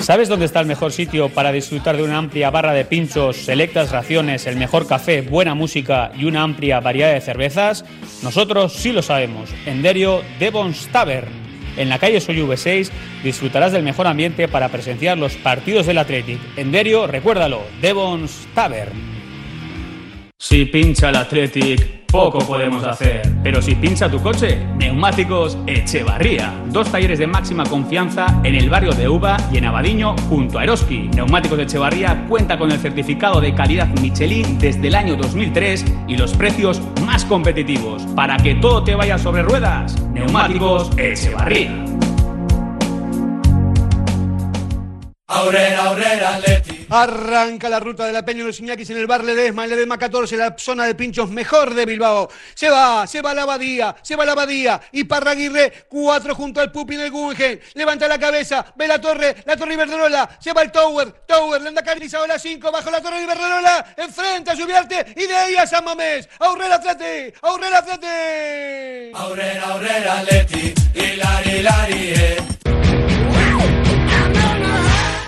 [0.00, 3.90] ¿Sabes dónde está el mejor sitio para disfrutar de una amplia barra de pinchos, selectas
[3.90, 7.86] raciones, el mejor café, buena música y una amplia variedad de cervezas?
[8.22, 9.48] Nosotros sí lo sabemos.
[9.64, 11.28] En Derio, Devon's Tavern.
[11.78, 12.92] En la calle Soyuve 6
[13.22, 16.40] disfrutarás del mejor ambiente para presenciar los partidos del Athletic.
[16.56, 18.92] En Derio, recuérdalo, Devon's Tavern.
[20.36, 23.22] Si pincha el Athletic, poco podemos hacer.
[23.42, 26.54] Pero si pincha tu coche, Neumáticos Echevarría.
[26.66, 30.64] Dos talleres de máxima confianza en el barrio de Uva y en Abadiño, junto a
[30.64, 31.08] Eroski.
[31.14, 36.32] Neumáticos Echevarría cuenta con el certificado de calidad Michelin desde el año 2003 y los
[36.34, 38.02] precios más competitivos.
[38.16, 41.84] Para que todo te vaya sobre ruedas, Neumáticos Echevarría.
[45.26, 46.57] Aurrera, aurrera, Atleti.
[46.90, 49.98] Arranca la ruta de la Peña de los Iñakis en el bar Ledesma, en Ledesma
[49.98, 52.30] 14, la zona de pinchos mejor de Bilbao.
[52.54, 54.80] Se va, se va la Abadía, se va la Abadía.
[54.92, 57.58] Y Parraguirre, cuatro junto al Pupi en el Guggenheim.
[57.74, 60.38] Levanta la cabeza, ve la torre, la torre Iberdrola.
[60.40, 63.94] Se va el Tower, Tower, le anda carnizado la 5, bajo la torre Iberdrola.
[63.96, 66.28] Enfrenta a Lluviarte y de ahí a San Mamés.
[66.38, 69.12] Aurrera Atleti, Aurrera Atleti.
[69.14, 70.74] Aurrera, aurrera, Atleti.
[70.94, 72.77] Hilari, hilari, eh.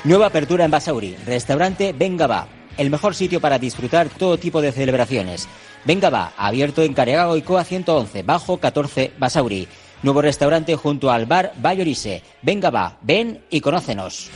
[0.03, 2.49] Nueva apertura en Basauri, restaurante Venga Va,
[2.79, 5.47] el mejor sitio para disfrutar todo tipo de celebraciones.
[5.85, 9.69] Venga Va, abierto en Caregago y Coa 111, bajo 14 Basauri.
[10.03, 12.23] Nuevo restaurante junto al bar Bayorise.
[12.41, 14.31] Venga Va, ven y conócenos.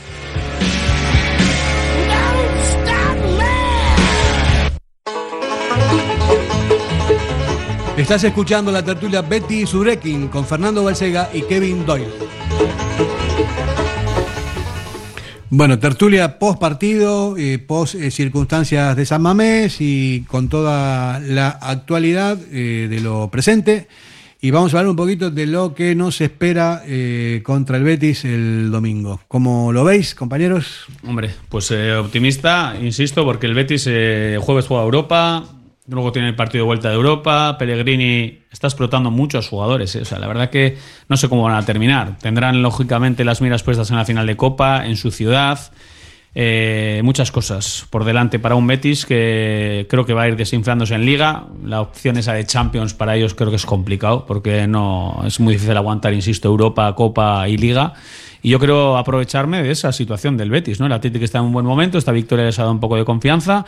[7.97, 12.11] Estás escuchando la tertulia Betty Surekin con Fernando Balsega y Kevin Doyle.
[15.51, 22.39] Bueno, tertulia post partido, eh, post circunstancias de San Mamés y con toda la actualidad
[22.51, 23.87] eh, de lo presente.
[24.41, 28.25] Y vamos a hablar un poquito de lo que nos espera eh, contra el Betis
[28.25, 29.21] el domingo.
[29.27, 30.87] ¿Cómo lo veis, compañeros?
[31.07, 35.45] Hombre, pues eh, optimista, insisto, porque el Betis jueves juega Europa,
[35.87, 39.95] luego tiene el partido de vuelta de Europa, Pellegrini está explotando mucho a sus jugadores.
[39.95, 40.01] eh.
[40.01, 40.77] O sea, la verdad que
[41.09, 42.17] no sé cómo van a terminar.
[42.19, 45.59] Tendrán lógicamente las miras puestas en la final de Copa, en su ciudad.
[46.37, 50.93] eh, muchas cosas por delante para un Betis que creo que va a ir desinflándose
[50.93, 51.45] en Liga.
[51.63, 55.53] La opción esa de Champions para ellos creo que es complicado porque no es muy
[55.53, 57.93] difícil aguantar, insisto, Europa, Copa y Liga.
[58.41, 60.85] Y yo quiero aprovecharme de esa situación del Betis, ¿no?
[60.85, 63.05] El Atlético está en un buen momento, esta victoria les ha dado un poco de
[63.05, 63.65] confianza.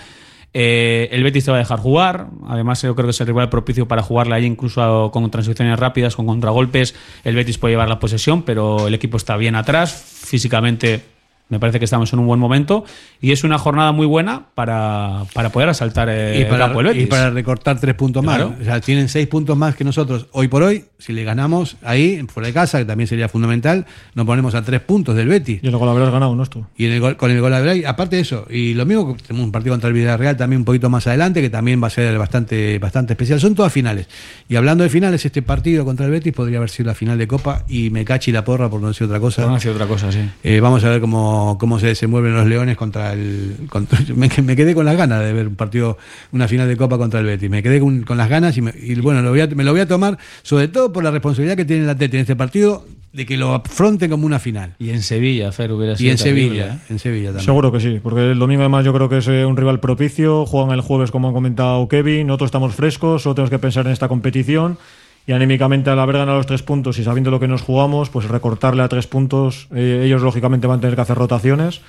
[0.53, 3.49] Eh, el Betis te va a dejar jugar, además yo creo que es el rival
[3.49, 6.95] propicio para jugarle ahí incluso con transiciones rápidas, con contragolpes.
[7.23, 9.93] El Betis puede llevar la posesión, pero el equipo está bien atrás,
[10.25, 11.01] físicamente
[11.49, 12.83] me parece que estamos en un buen momento
[13.21, 16.79] y es una jornada muy buena para, para poder asaltar eh, y, para, el campo
[16.79, 17.03] del Betis.
[17.03, 18.49] y para recortar tres puntos Claro.
[18.49, 18.61] más.
[18.61, 20.83] O sea, tienen seis puntos más que nosotros hoy por hoy.
[20.99, 23.85] Si le ganamos ahí, fuera de casa, que también sería fundamental,
[24.15, 25.59] nos ponemos a tres puntos del Betis.
[25.61, 26.41] Y luego lo habrás ganado, ¿no?
[26.41, 26.67] Esto.
[26.75, 27.53] Y en el gol- con el gol
[27.85, 30.89] aparte de eso, y lo mismo, tenemos un partido contra el Villarreal también un poquito
[30.89, 33.39] más adelante, que también va a ser bastante, bastante especial.
[33.39, 34.07] Son todas finales.
[34.49, 37.27] Y hablando de finales, este partido contra el Betis podría haber sido la final de
[37.27, 39.43] Copa y me cachi la porra por no decir otra cosa.
[39.43, 40.27] Por no decir otra cosa, sí.
[40.43, 43.55] Eh, vamos a ver cómo, cómo se desenvuelven los Leones contra el.
[43.69, 45.99] contra- me, me quedé con las ganas de ver un partido,
[46.31, 47.51] una final de Copa contra el Betis.
[47.51, 49.71] Me quedé con, con las ganas y, me, y bueno, lo voy a- me lo
[49.73, 52.85] voy a tomar, sobre todo por la responsabilidad que tiene el Atleti en este partido,
[53.13, 54.75] de que lo afronten como una final.
[54.79, 56.79] Y en Sevilla, Fer, hubiera sido Y en terrible, Sevilla, ¿eh?
[56.89, 57.45] en Sevilla también.
[57.45, 60.45] Seguro que sí, porque el domingo además yo creo que es eh, un rival propicio,
[60.45, 63.93] juegan el jueves como ha comentado Kevin, nosotros estamos frescos, solo tenemos que pensar en
[63.93, 64.77] esta competición
[65.25, 68.27] y anímicamente al haber ganado los tres puntos y sabiendo lo que nos jugamos, pues
[68.27, 71.81] recortarle a tres puntos, eh, ellos lógicamente van a tener que hacer rotaciones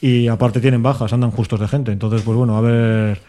[0.00, 3.20] y aparte tienen bajas, andan justos de gente, entonces pues bueno, a ver...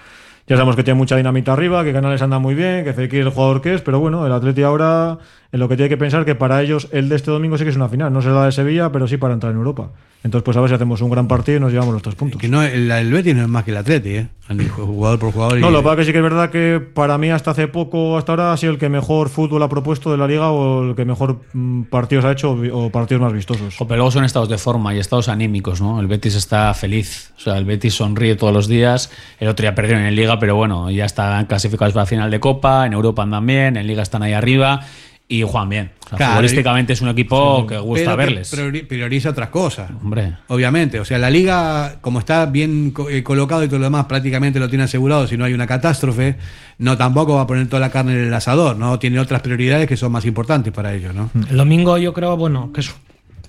[0.47, 3.25] Ya sabemos que tiene mucha dinamita arriba, que Canales anda muy bien, que Fekir es
[3.25, 5.17] el jugador que es, pero bueno, el Atleti ahora
[5.55, 7.69] en lo que tiene que pensar que para ellos el de este domingo sí que
[7.69, 9.89] es una final, no será la de Sevilla, pero sí para entrar en Europa.
[10.21, 12.41] Entonces pues a ver si hacemos un gran partido y nos llevamos los tres puntos.
[12.41, 14.27] Que no, el, el Betis no es más que el Atleti, ¿eh?
[14.75, 15.59] Jugador por jugador.
[15.59, 17.67] y- No, lo que pasa que sí que es verdad que para mí hasta hace
[17.69, 20.89] poco, hasta ahora, ha sido el que mejor fútbol ha propuesto de la liga o
[20.89, 23.75] el que mejor mm, partidos ha hecho o o partidos más vistosos.
[23.77, 25.99] Jo, pero luego son estados de forma y estados anímicos, ¿no?
[26.01, 27.31] El Betis está feliz.
[27.37, 29.11] O sea, el Betis sonríe todos los días.
[29.39, 32.39] El otro día perdieron en Liga, pero bueno, ya están clasificados para la final de
[32.39, 32.85] Copa.
[32.87, 34.81] En Europa andan bien, en Liga están ahí arriba
[35.27, 35.91] y juegan bien.
[36.05, 38.53] O sea, Claro, futbolísticamente es un equipo que gusta pero verles.
[38.53, 39.89] priori- prioriza otras cosas.
[40.03, 40.37] Hombre.
[40.49, 44.59] Obviamente, o sea, la liga, como está bien eh, colocado y todo lo demás, prácticamente
[44.59, 45.25] lo tiene asegurado.
[45.27, 46.35] Si no hay una catástrofe,
[46.77, 48.99] no tampoco va a poner toda la carne en el asador, ¿no?
[48.99, 51.31] Tiene otras prioridades que son más importantes para ellos, ¿no?
[51.49, 52.93] El domingo yo creo, bueno, que es,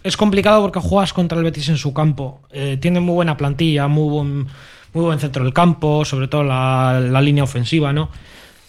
[0.02, 2.40] es complicado porque juegas contra el Betis en su campo.
[2.52, 4.46] Eh, tiene muy buena plantilla, muy buen,
[4.94, 8.08] muy buen centro del campo, sobre todo la, la línea ofensiva, ¿no?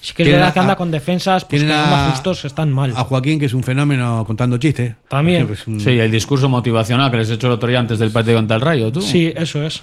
[0.08, 2.94] Sí que es verdad que anda con defensas, pues que son a- justos, están mal.
[2.96, 4.96] A Joaquín, que es un fenómeno contando chistes.
[5.10, 5.50] También.
[5.52, 8.12] Es un- Sí, el discurso motivacional que les he hecho el otro día antes del
[8.12, 9.02] partido contra el Rayo, tú.
[9.02, 9.82] Sí, eso es.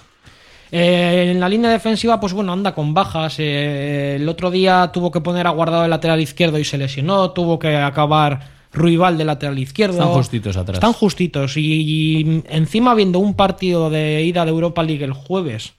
[0.72, 3.36] Eh, en la línea defensiva, pues bueno, anda con bajas.
[3.38, 7.30] Eh, el otro día tuvo que poner a guardado el lateral izquierdo y se lesionó.
[7.32, 9.98] Tuvo que acabar Ruibal de lateral izquierdo.
[9.98, 10.76] Están justitos atrás.
[10.78, 11.56] Están justitos.
[11.56, 15.74] Y, y encima viendo un partido de ida de Europa League el jueves.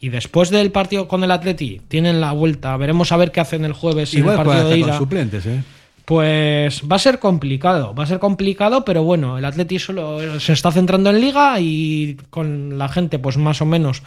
[0.00, 2.76] Y después del partido con el Atleti, tienen la vuelta.
[2.76, 4.98] Veremos a ver qué hacen el jueves en Igual el partido de con ida.
[4.98, 5.62] suplentes, ¿eh?
[6.04, 10.52] Pues va a ser complicado, va a ser complicado, pero bueno, el Atleti solo se
[10.52, 14.02] está centrando en liga y con la gente pues más o menos,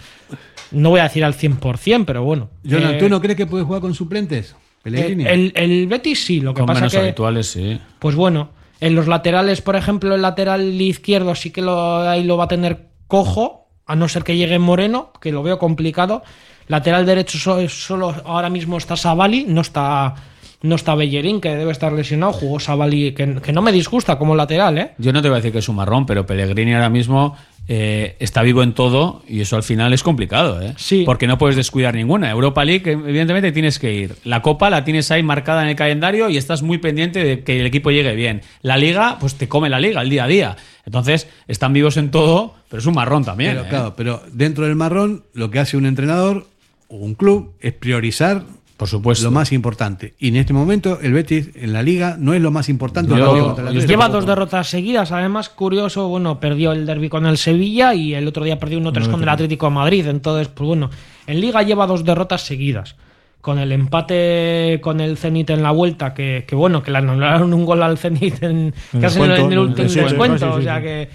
[0.72, 2.50] no voy a decir al 100%, pero bueno.
[2.64, 4.56] Jonathan, Eh, ¿tú no crees que puede jugar con suplentes?
[4.82, 5.26] Pellegrini.
[5.26, 7.82] el, el Betis sí, lo que Con pasa menos que, habituales, sí.
[8.00, 12.38] pues bueno, en los laterales, por ejemplo, el lateral izquierdo sí que lo, ahí lo
[12.38, 13.59] va a tener cojo,
[13.90, 16.22] a no ser que llegue Moreno, que lo veo complicado.
[16.68, 20.14] Lateral derecho so- solo ahora mismo está Savali, no está
[20.62, 24.36] no está Bellerín, que debe estar lesionado, jugó Savali, que, que no me disgusta como
[24.36, 24.92] lateral, ¿eh?
[24.98, 27.36] Yo no te voy a decir que es un marrón, pero Pellegrini ahora mismo
[27.72, 30.74] eh, está vivo en todo y eso al final es complicado, ¿eh?
[30.78, 31.04] Sí.
[31.06, 32.32] Porque no puedes descuidar ninguna.
[32.32, 34.16] Europa League, evidentemente, tienes que ir.
[34.24, 37.60] La Copa la tienes ahí marcada en el calendario y estás muy pendiente de que
[37.60, 38.42] el equipo llegue bien.
[38.64, 40.58] La Liga, pues te come la Liga el día a día.
[40.84, 43.52] Entonces, están vivos en todo, pero es un marrón también.
[43.52, 43.70] Pero ¿eh?
[43.70, 46.48] claro, pero dentro del marrón, lo que hace un entrenador
[46.88, 48.46] o un club es priorizar
[48.80, 49.26] Por supuesto.
[49.26, 50.14] lo más importante.
[50.20, 53.12] Y en este momento, el Betis en la liga no es lo más importante.
[53.12, 53.72] Yo- yo.
[53.86, 58.26] Lleva dos derrotas seguidas, además, curioso, bueno, perdió el derby con el Sevilla y el
[58.26, 60.08] otro día perdió 1-3 con el Atlético de Madrid.
[60.08, 60.90] Entonces, pues bueno,
[61.28, 62.96] en Liga lleva dos derrotas seguidas.
[63.42, 67.54] Con el empate con el Zenit en la vuelta, que, que bueno, que le anularon
[67.54, 70.38] un gol al Zenit en, En casi en el, descuento, en el en último descuento.
[70.48, 70.84] sí, sí, o sea sí.
[70.84, 71.10] que.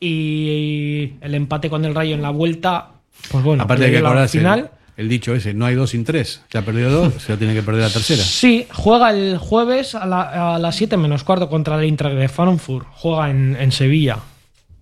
[0.00, 2.90] y el empate con el Rayo en la vuelta,
[3.30, 4.70] pues bueno, Aparte de que la final.
[4.98, 6.42] El, dicho ese, no hay dos sin tres.
[6.52, 8.22] Se ha perdido dos, se lo tiene que perder la tercera.
[8.22, 12.28] Sí, juega el jueves a, la- a las 7 menos cuarto contra el Eintracht de
[12.28, 12.86] Frankfurt.
[12.94, 14.18] Juega en, en Sevilla.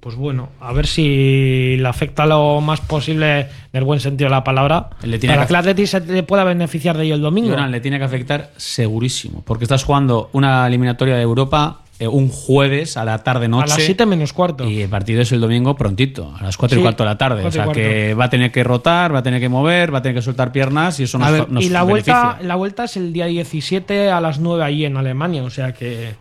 [0.00, 4.36] Pues bueno, a ver si le afecta lo más posible, en el buen sentido de
[4.36, 7.16] la palabra, Le tiene para que que el Atleti se te pueda beneficiar de ello
[7.16, 7.56] el domingo.
[7.56, 9.42] Le tiene que afectar segurísimo.
[9.44, 13.72] Porque estás jugando una eliminatoria de Europa un jueves a la tarde-noche.
[13.72, 14.68] a las 7 menos cuarto.
[14.68, 17.44] Y el partido es el domingo prontito, a las 4 y cuarto de la tarde.
[17.44, 20.02] O sea que va a tener que rotar, va a tener que mover, va a
[20.02, 22.84] tener que soltar piernas y eso nos, A ver, nos y la vuelta, la vuelta
[22.84, 26.14] es el día 17 a las 9 allí en Alemania, o sea que...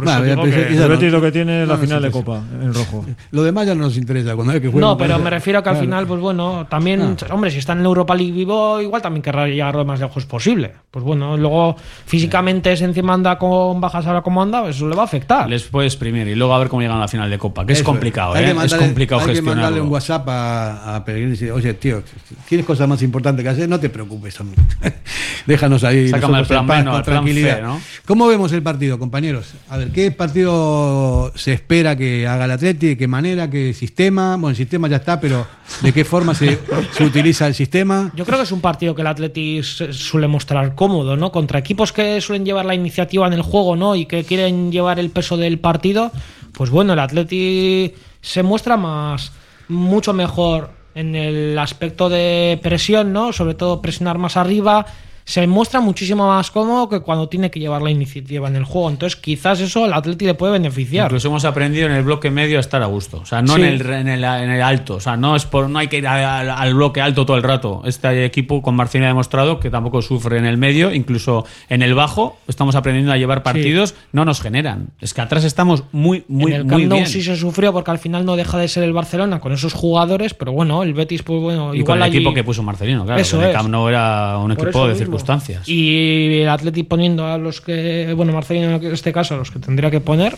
[0.00, 1.80] Por eso Vale, digo pero que- El no- Betis lo que tiene es la no
[1.80, 2.10] final de.
[2.10, 3.04] Copa, en rojo.
[3.32, 4.34] Lo demás ya no nos interesa.
[4.34, 5.86] Cuando hay que jugar No, pero me refiero que al Claro.
[5.86, 9.46] final, pues bueno, también, hombre, si está en la Europa League vivo, igual también querrá
[9.46, 10.72] llegar lo más lejos posible.
[10.90, 11.76] Pues bueno, luego
[12.06, 15.48] físicamente si encima anda con bajas ahora como anda, eso le va a afectar.
[15.48, 17.72] Les puede exprimir y luego a ver cómo llegan a la final de Copa, que
[17.74, 18.44] es Eso complicado, Hay ¿eh?
[18.46, 19.62] que es mandarle- complicado hay que gestionarlo.
[19.62, 22.02] mandarle un WhatsApp a, a Pellegrini y decir, oye, tío,
[22.48, 24.38] tienes cosas más importantes que hacer, no te preocupes.
[25.46, 26.08] Déjanos ahí.
[26.08, 27.56] Sácame el plan paz, menos, el plan tranquilidad.
[27.56, 27.80] C, ¿no?
[28.06, 29.54] ¿Cómo vemos el partido, compañeros?
[29.68, 32.88] A ver, ¿qué partido se espera que haga el Atleti?
[32.88, 33.50] ¿De qué manera?
[33.50, 34.32] ¿Qué sistema?
[34.36, 35.46] Bueno, el sistema ya está, pero
[35.82, 36.58] ¿de qué forma se,
[36.92, 38.12] se utiliza el sistema?
[38.14, 41.32] Yo creo que es un partido que el Atleti suele mostrar cómodo, ¿no?
[41.32, 43.96] Contra equipos que suelen llevar la iniciativa en el juego, ¿no?
[43.96, 46.12] Y que quieren llevar el peso del partido,
[46.52, 49.32] pues bueno, el Atleti se muestra más,
[49.68, 53.32] mucho mejor en el aspecto de presión, ¿no?
[53.32, 54.86] Sobre todo presionar más arriba.
[55.30, 58.90] Se muestra muchísimo más cómodo que cuando tiene que llevar la iniciativa en el juego.
[58.90, 61.06] Entonces, quizás eso al Atleti le puede beneficiar.
[61.06, 63.18] Incluso hemos aprendido en el bloque medio a estar a gusto.
[63.18, 63.62] O sea, no Sí.
[63.62, 64.94] en, el, en, el, en el alto.
[64.96, 67.36] O sea, no es por no hay que ir a- al, al bloque alto todo
[67.36, 67.82] el rato.
[67.84, 71.94] Este equipo con Marcini ha demostrado que tampoco sufre en el medio, incluso en el
[71.94, 72.36] bajo.
[72.48, 74.88] Estamos aprendiendo a llevar partidos, no nos generan.
[75.00, 77.06] Es que atrás estamos muy, muy, en el muy bien.
[77.06, 80.34] sí se sufrió porque al final no deja de ser el Barcelona con esos jugadores,
[80.34, 83.20] pero bueno, el Betis, pues bueno, y con el allí- equipo que puso Marcelino, claro.
[83.20, 83.52] Eso el.
[83.52, 85.04] Camp Nou era un por equipo de mismo.
[85.22, 85.68] Circunstancias.
[85.68, 89.58] Y el Atleti poniendo a los que, bueno, Marcelino en este caso, a los que
[89.58, 90.36] tendría que poner,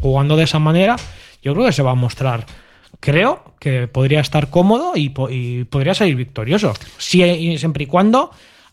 [0.00, 0.96] jugando de esa manera,
[1.42, 2.46] yo creo que se va a mostrar.
[3.00, 6.72] Creo que podría estar cómodo y, po- y podría salir victorioso.
[6.98, 8.30] Si, y siempre y cuando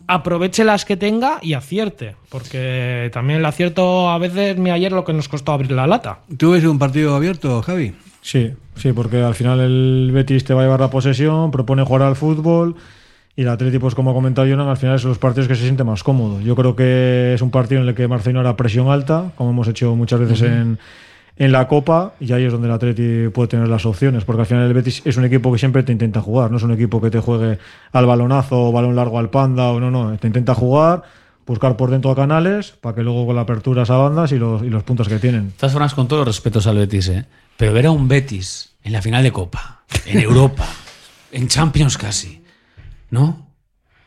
[0.07, 2.15] aproveche las que tenga y acierte.
[2.29, 6.19] Porque también el acierto a veces, mira, ayer lo que nos costó abrir la lata.
[6.37, 7.93] ¿Tú ves un partido abierto, Javi?
[8.21, 12.03] Sí, sí, porque al final el Betis te va a llevar la posesión, propone jugar
[12.03, 12.75] al fútbol
[13.41, 15.63] y el Atleti, pues como ha comentado Jonan, al final son los partidos que se
[15.63, 16.39] siente más cómodo.
[16.41, 19.67] Yo creo que es un partido en el que Marcelino hará presión alta, como hemos
[19.67, 20.77] hecho muchas veces en,
[21.37, 24.45] en la Copa, y ahí es donde el Atleti puede tener las opciones, porque al
[24.45, 27.01] final el Betis es un equipo que siempre te intenta jugar, no es un equipo
[27.01, 27.57] que te juegue
[27.91, 31.01] al balonazo o balón largo al panda, o no, no, te intenta jugar,
[31.47, 34.61] buscar por dentro a canales, para que luego con la apertura a bandas y los,
[34.61, 35.51] y los puntos que tienen.
[35.57, 37.25] Todas formas, con todos los respetos al Betis, ¿eh?
[37.57, 40.67] pero ver a un Betis en la final de Copa, en Europa,
[41.31, 42.40] en Champions casi,
[43.11, 43.47] ¿no?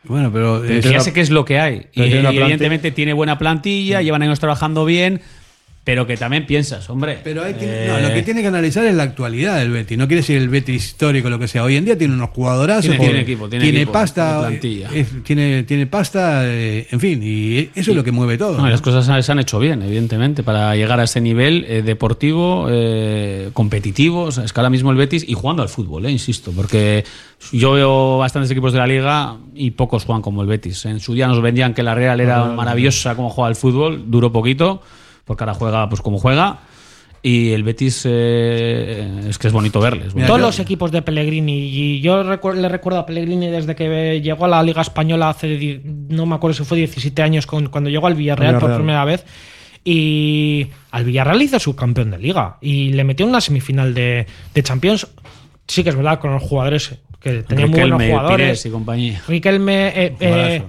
[0.03, 0.61] Bueno, pero...
[0.61, 1.87] Pero eh, ya sé qué es lo que hay.
[1.93, 5.21] Y evidentemente tiene buena plantilla, llevan años trabajando bien,
[5.85, 7.19] pero que también piensas, hombre.
[7.23, 9.95] Pero hay que, eh, no, lo que tiene que analizar es la actualidad del Betis.
[9.97, 11.63] No quiere decir el Betis histórico, lo que sea.
[11.63, 12.85] Hoy en día tiene unos jugadorazos.
[12.89, 14.47] Tiene- tiene equipo, tiene equipo, pasta.
[14.47, 14.89] tiene plantilla.
[14.93, 17.21] es- tiene, tiene pasta, eh, en fin.
[17.23, 18.57] Y eso es lo que mueve todo.
[18.57, 18.69] No, ¿no?
[18.69, 23.51] las cosas se- han hecho bien, evidentemente, para llegar a ese nivel eh, deportivo, eh,
[23.53, 24.23] competitivo.
[24.23, 27.03] O sea, es que ahora mismo el Betis y jugando al fútbol, eh, insisto, porque
[27.51, 30.83] yo veo bastantes equipos de la liga y pocos juegan como el Betis.
[30.85, 34.31] En su día nos vendían que la Real era maravillosa como juega al fútbol, duró
[34.31, 34.81] poquito,
[35.25, 36.59] porque ahora juega pues como juega.
[37.21, 40.13] Y el Betis eh, es que es bonito verles.
[40.13, 41.57] Mira, Todos yo- los equipos de Pellegrini.
[41.57, 45.81] Y yo recu- le recuerdo a Pellegrini desde que llegó a la Liga Española hace,
[45.83, 49.25] no me acuerdo si fue 17 años, con- cuando llegó al Villarreal, por primera vez.
[49.83, 52.57] Y al Villarreal hizo su campeón de Liga.
[52.61, 55.07] Y le metió en una semifinal de, de Champions.
[55.67, 58.45] Sí que es verdad, con los jugadores que tenían muy buenos Riquelme, jugadores.
[58.47, 59.21] Pires y compañía.
[59.27, 60.63] Riquelme, eh, eh,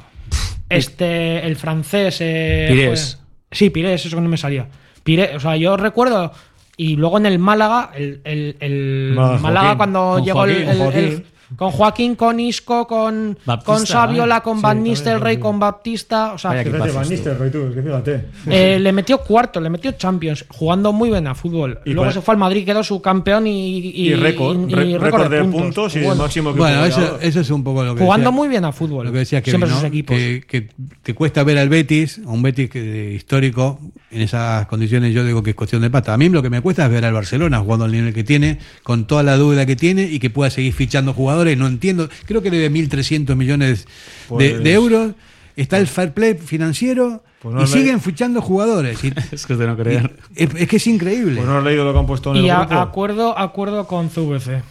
[0.70, 2.16] este, el francés.
[2.20, 3.18] eh, Pires.
[3.50, 4.68] Sí, Pires, eso que no me salía.
[5.04, 6.32] Pires, o sea, yo recuerdo.
[6.76, 9.76] Y luego en el Málaga, el, el- el Málaga, Joaquín.
[9.78, 11.24] cuando llegó el- Joaquín, el- con el- Joaquín.
[11.54, 16.32] Con Joaquín, con Isco, con, Baptista, con Saviola, con Sí, Van Nistelrooy, con Baptista.
[16.32, 16.64] O sea, Vaya.
[16.64, 18.24] Fíjate, Van Nistelrooy, tú, que fíjate.
[18.48, 21.78] eh, le metió cuarto, le metió Champions, jugando muy bien a fútbol.
[21.84, 24.72] Y Luego con- se fue al Madrid, quedó su campeón y, y, Y récord, y-
[24.74, 27.84] y récord de puntos y el Bueno, máximo que Bueno, eso, eso es un poco
[27.84, 29.06] lo que Jugando decía- muy bien a fútbol.
[29.06, 29.76] Lo que decía Kevin, Siempre ¿no?
[29.76, 30.16] sus equipos.
[30.16, 30.68] Que, que
[31.02, 33.78] te cuesta ver al Betis, un Betis que- histórico,
[34.10, 36.14] en esas condiciones yo digo que es cuestión de pata.
[36.14, 38.58] A mí lo que me cuesta es ver al Barcelona jugando al nivel que tiene,
[38.82, 41.35] con toda la duda que tiene y que pueda seguir fichando jugadores.
[41.44, 43.90] No entiendo, creo que debe 1.300 millones de,
[44.28, 45.12] Pues- de euros.
[45.56, 49.02] está el fair play financiero Pues no y siguen fichando jugadores.
[49.04, 50.16] Y- Es que es de no creer.
[50.34, 51.36] es, es que es increíble.
[51.36, 52.74] Pues no has leído lo que han puesto en Y el a- grupo.
[52.80, 54.62] acuerdo, acuerdo con CVC.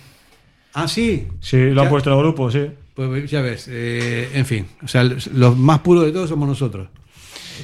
[0.73, 1.27] ah, sí.
[1.39, 2.67] Sí, lo Ya- han puesto en el grupo, sí.
[2.93, 6.87] Pues ya ves, eh, en fin, o sea, los más puros de todos somos nosotros.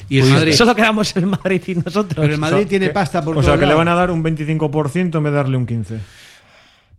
[0.09, 0.53] Y el Madrid.
[0.53, 2.15] Solo quedamos el Madrid y nosotros.
[2.15, 3.95] Pero el Madrid O sea, tiene que- pasta por O sea, que le van a
[3.95, 5.99] dar un 25% en vez de darle un 15%.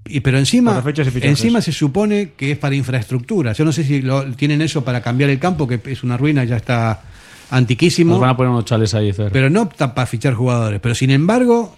[0.04, 0.82] Y, pero encima,
[1.22, 3.52] encima se supone que es para infraestructura.
[3.52, 6.42] Yo no sé si lo, tienen eso para cambiar el campo, que es una ruina,
[6.44, 7.02] ya está
[7.50, 8.12] antiquísimo.
[8.12, 9.30] Nos van a poner unos chales ahí, Fer.
[9.32, 10.80] Pero no para fichar jugadores.
[10.80, 11.76] Pero sin embargo,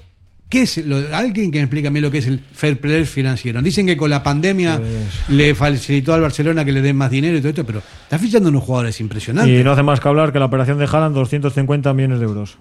[0.48, 3.04] ¿qué es lo- alguien que me explique a mí lo que es el fair play
[3.04, 3.60] financiero?
[3.60, 7.36] Dicen que con la pandemia Pues- le facilitó al Barcelona que le den más dinero
[7.36, 9.60] y todo esto, pero está fichando unos jugadores impresionantes.
[9.60, 12.56] Y no hace más que hablar que la operación de Haaland, 250 millones de euros.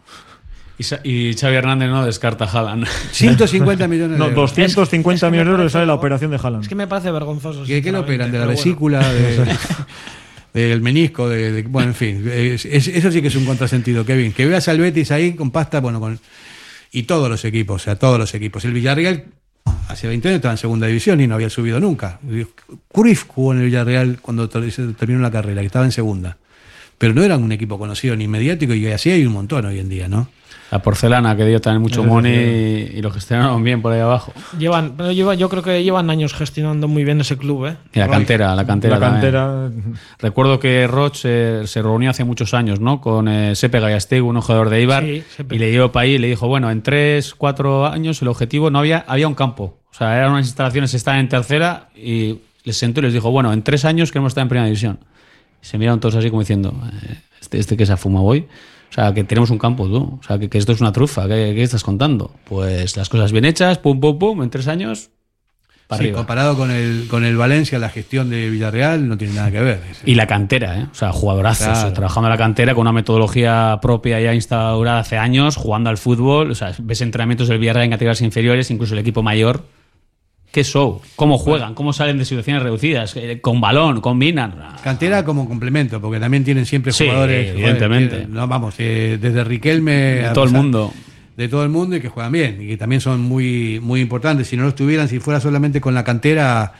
[1.03, 2.85] Y, Xavi Hernández no descarta a Haaland.
[3.11, 4.51] 150 millones No, de euros.
[4.55, 6.63] 250 Es que me millones de euros sale la operación de Haaland.
[6.63, 7.63] Es que me parece vergonzoso.
[7.65, 8.31] ¿Qué, qué lo operan?
[8.31, 9.01] ¿De la vesícula?
[10.53, 11.27] De, del menisco?
[11.29, 12.27] De, de- bueno, en fin.
[12.31, 14.33] es- es- eso sí que es un contrasentido, Kevin.
[14.33, 16.19] Que veas al Betis ahí con pasta, bueno, con
[16.91, 18.63] y todos los equipos, o sea, todos los equipos.
[18.65, 19.25] El Villarreal
[19.89, 22.19] hace 20 años estaba en segunda división y no había subido nunca.
[22.91, 26.37] Cruyff jugó en el Villarreal cuando terminó la carrera, que estaba en segunda.
[26.99, 29.89] Pero no era un equipo conocido ni mediático y así hay un montón hoy en
[29.89, 30.29] día, ¿no?
[30.73, 34.33] La porcelana, que dio también mucho money y, y lo gestionaron bien por ahí abajo.
[34.57, 37.77] Llevan, pero lleva, yo creo que llevan años gestionando muy bien ese club, ¿eh?
[37.93, 38.97] Y la cantera, la cantera.
[38.97, 39.21] la también.
[39.21, 39.69] cantera.
[40.17, 43.01] Recuerdo que Roch eh, se reunió hace muchos años, ¿no?
[43.01, 46.17] Con eh, Sepe Gallastegu, un jugador de Ibar, Sí, y le dio para ahí y
[46.17, 49.77] le dijo, bueno, en tres, cuatro años el objetivo no había, había un campo.
[49.91, 53.53] O sea, eran unas instalaciones, estaban en tercera y les sentó y les dijo, bueno,
[53.53, 54.97] en tres años queremos estar en primera división.
[55.61, 58.47] Y se miraron todos así como diciendo, eh, este, este que se ha fumado hoy.
[58.93, 60.19] O sea, que tenemos un campo, tú.
[60.19, 61.23] O sea, que, que esto es una trufa.
[61.27, 62.29] ¿Qué, qué estás contando?
[62.45, 65.09] Pues las cosas bien hechas, pum, pum, pum, en tres años,
[65.87, 66.17] para Sí, arriba.
[66.19, 69.79] comparado con el, con el Valencia, la gestión de Villarreal no tiene nada que ver.
[70.05, 70.87] Y la cantera, ¿eh?
[70.91, 71.65] O sea, jugadorazos.
[71.69, 71.89] Claro.
[71.89, 75.97] eh, Trabajando en la cantera con una metodología propia ya instaurada hace años, jugando al
[75.97, 76.51] fútbol.
[76.51, 79.65] O sea, ves entrenamientos del Villarreal en categorías inferiores, incluso el equipo mayor.
[80.53, 81.01] ¿Qué show?
[81.15, 81.73] ¿Cómo juegan?
[81.73, 83.15] ¿Cómo salen de situaciones reducidas?
[83.17, 84.53] Eh, Con balón, combinan.
[84.83, 87.49] Cantera como complemento, porque también tienen siempre Sí, jugadores.
[87.49, 88.09] evidentemente.
[88.09, 89.91] joder, tienen- no, vamos, eh, desde Riquelme.
[89.91, 90.93] De a todo el mundo.
[91.35, 92.61] De todo el mundo y que juegan bien.
[92.61, 94.47] Y que también son muy, muy importantes.
[94.47, 96.73] Si no lo estuvieran, si fuera solamente con la cantera,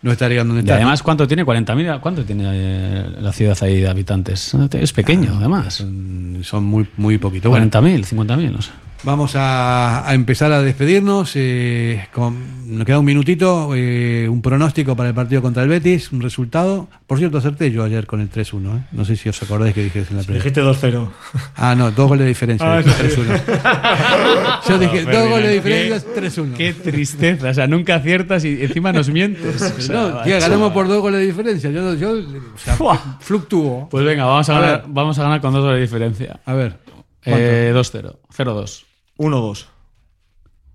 [0.00, 0.76] no estarían donde Y están.
[0.76, 1.44] además, ¿cuánto tiene?
[1.44, 2.00] ¿40.000?
[2.00, 4.54] ¿Cuánto tiene eh, la ciudad ahí de habitantes?
[4.72, 5.74] Es pequeño, además.
[5.74, 7.50] son, son muy, muy poquito.
[7.50, 8.70] Bueno, 40.000, 50.000, no sé.
[9.04, 11.32] Vamos a, a empezar a despedirnos.
[11.36, 13.70] eh, con- nos queda un minutito.
[13.74, 16.88] eh, un pronóstico para el partido contra el Betis, un resultado.
[17.06, 18.76] Por cierto, acerté yo ayer con el 3-1.
[18.76, 18.80] ¿eh?
[18.92, 20.42] No sé si os acordáis que dije en la previa.
[20.42, 21.08] Dijiste 2-0.
[21.56, 22.70] Ah, no, dos goles de diferencia.
[22.74, 23.20] Ah, dije sí.
[23.20, 24.68] 3-1.
[24.68, 26.54] yo dije dos goles de diferencia, 3-1.
[26.56, 27.50] Qué tristeza.
[27.50, 29.62] O sea, nunca aciertas y encima nos mientes.
[29.78, 31.70] O sea, No, ganamos por dos goles de diferencia.
[31.70, 32.76] Yo, yo o sea,
[33.20, 33.88] fluctúo.
[33.90, 34.90] Pues venga, vamos a, A ganar, ver.
[34.92, 36.40] vamos a ganar con dos goles de diferencia.
[36.44, 36.76] A ver.
[37.24, 37.40] ¿cuánto?
[37.40, 38.16] Eh, 2-0.
[38.36, 38.84] 0-2.
[39.18, 39.66] 1-2.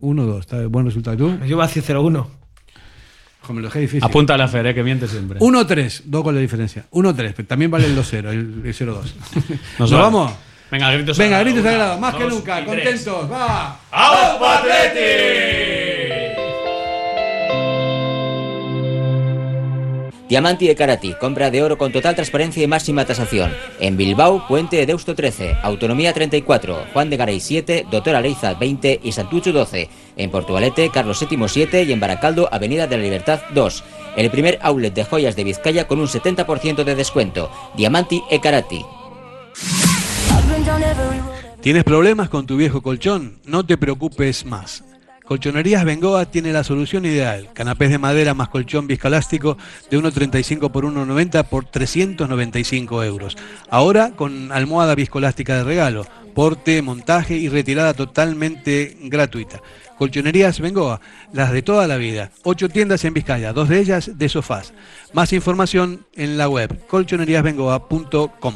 [0.02, 0.40] 1-2.
[0.40, 1.16] Está buen resultado.
[1.16, 1.38] ¿Y ¿Tú?
[1.40, 2.26] Yo iba a decir 0-1.
[3.44, 4.04] Ojo, me lo dejé difícil.
[4.04, 5.40] Apunta a la Fer, eh, que miente siempre.
[5.40, 6.86] 1-3, dos goles de diferencia.
[6.92, 9.02] 1-3, pero también vale el 2-0, el, el 0-2.
[9.80, 10.04] ¿Nos, vale.
[10.04, 10.32] vamos?
[10.72, 12.84] Venga, gritos Venga, gritos sagrados, más que dos nunca, y tres.
[13.06, 13.80] contentos, va.
[13.92, 15.83] ¡Aupa Atleti!
[20.30, 23.52] Diamanti de Karati, compra de oro con total transparencia y máxima tasación.
[23.80, 29.02] En Bilbao, Puente de Deusto 13, Autonomía 34, Juan de Garay 7, Doctor Aleiza 20
[29.04, 29.90] y Santucho 12.
[30.16, 33.84] En Portugalete, Carlos VII 7 y en Baracaldo, Avenida de la Libertad 2.
[34.16, 37.52] El primer outlet de joyas de Vizcaya con un 70% de descuento.
[37.76, 38.86] Diamanti e Karati.
[41.62, 43.40] ¿Tienes problemas con tu viejo colchón?
[43.46, 44.84] No te preocupes más.
[45.26, 47.50] Colchonerías Bengoa tiene la solución ideal.
[47.54, 49.58] Canapés de madera más colchón viscoelástico
[49.90, 53.38] de 1,35 por 1,90 por 395 euros.
[53.70, 56.06] Ahora con almohada viscoelástica de regalo.
[56.34, 59.62] Porte, montaje y retirada totalmente gratuita.
[59.98, 61.00] Colchonerías Bengoa,
[61.32, 62.32] las de toda la vida.
[62.44, 64.74] Ocho tiendas en Vizcaya, dos de ellas de sofás.
[65.14, 68.56] Más información en la web colchoneríasbengoa.com.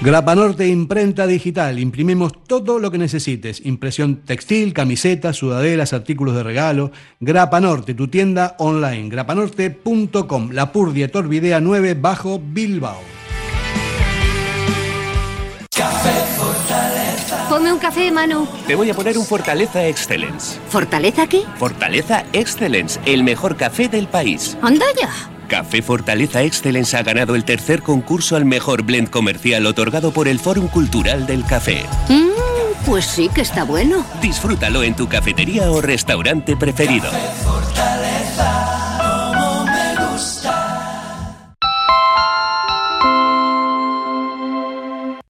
[0.00, 1.80] Grapa Norte Imprenta Digital.
[1.80, 3.66] Imprimimos todo lo que necesites.
[3.66, 6.92] Impresión textil, camisetas, sudaderas, artículos de regalo.
[7.18, 9.08] Grapa Norte, tu tienda online.
[9.08, 10.50] grapanorte.com.
[10.52, 13.00] La Purdia Torvidea 9 bajo Bilbao.
[17.48, 18.46] Ponme un café, Manu.
[18.68, 20.60] Te voy a poner un Fortaleza Excellence.
[20.68, 21.42] ¿Fortaleza qué?
[21.58, 24.56] Fortaleza Excellence, el mejor café del país.
[24.62, 25.37] ¡Anda ya!
[25.48, 30.38] Café Fortaleza Excellence ha ganado el tercer concurso al mejor blend comercial otorgado por el
[30.38, 31.84] Fórum Cultural del Café.
[32.08, 34.04] Mmm, pues sí que está bueno.
[34.22, 37.10] Disfrútalo en tu cafetería o restaurante preferido.
[37.42, 38.77] Fortaleza.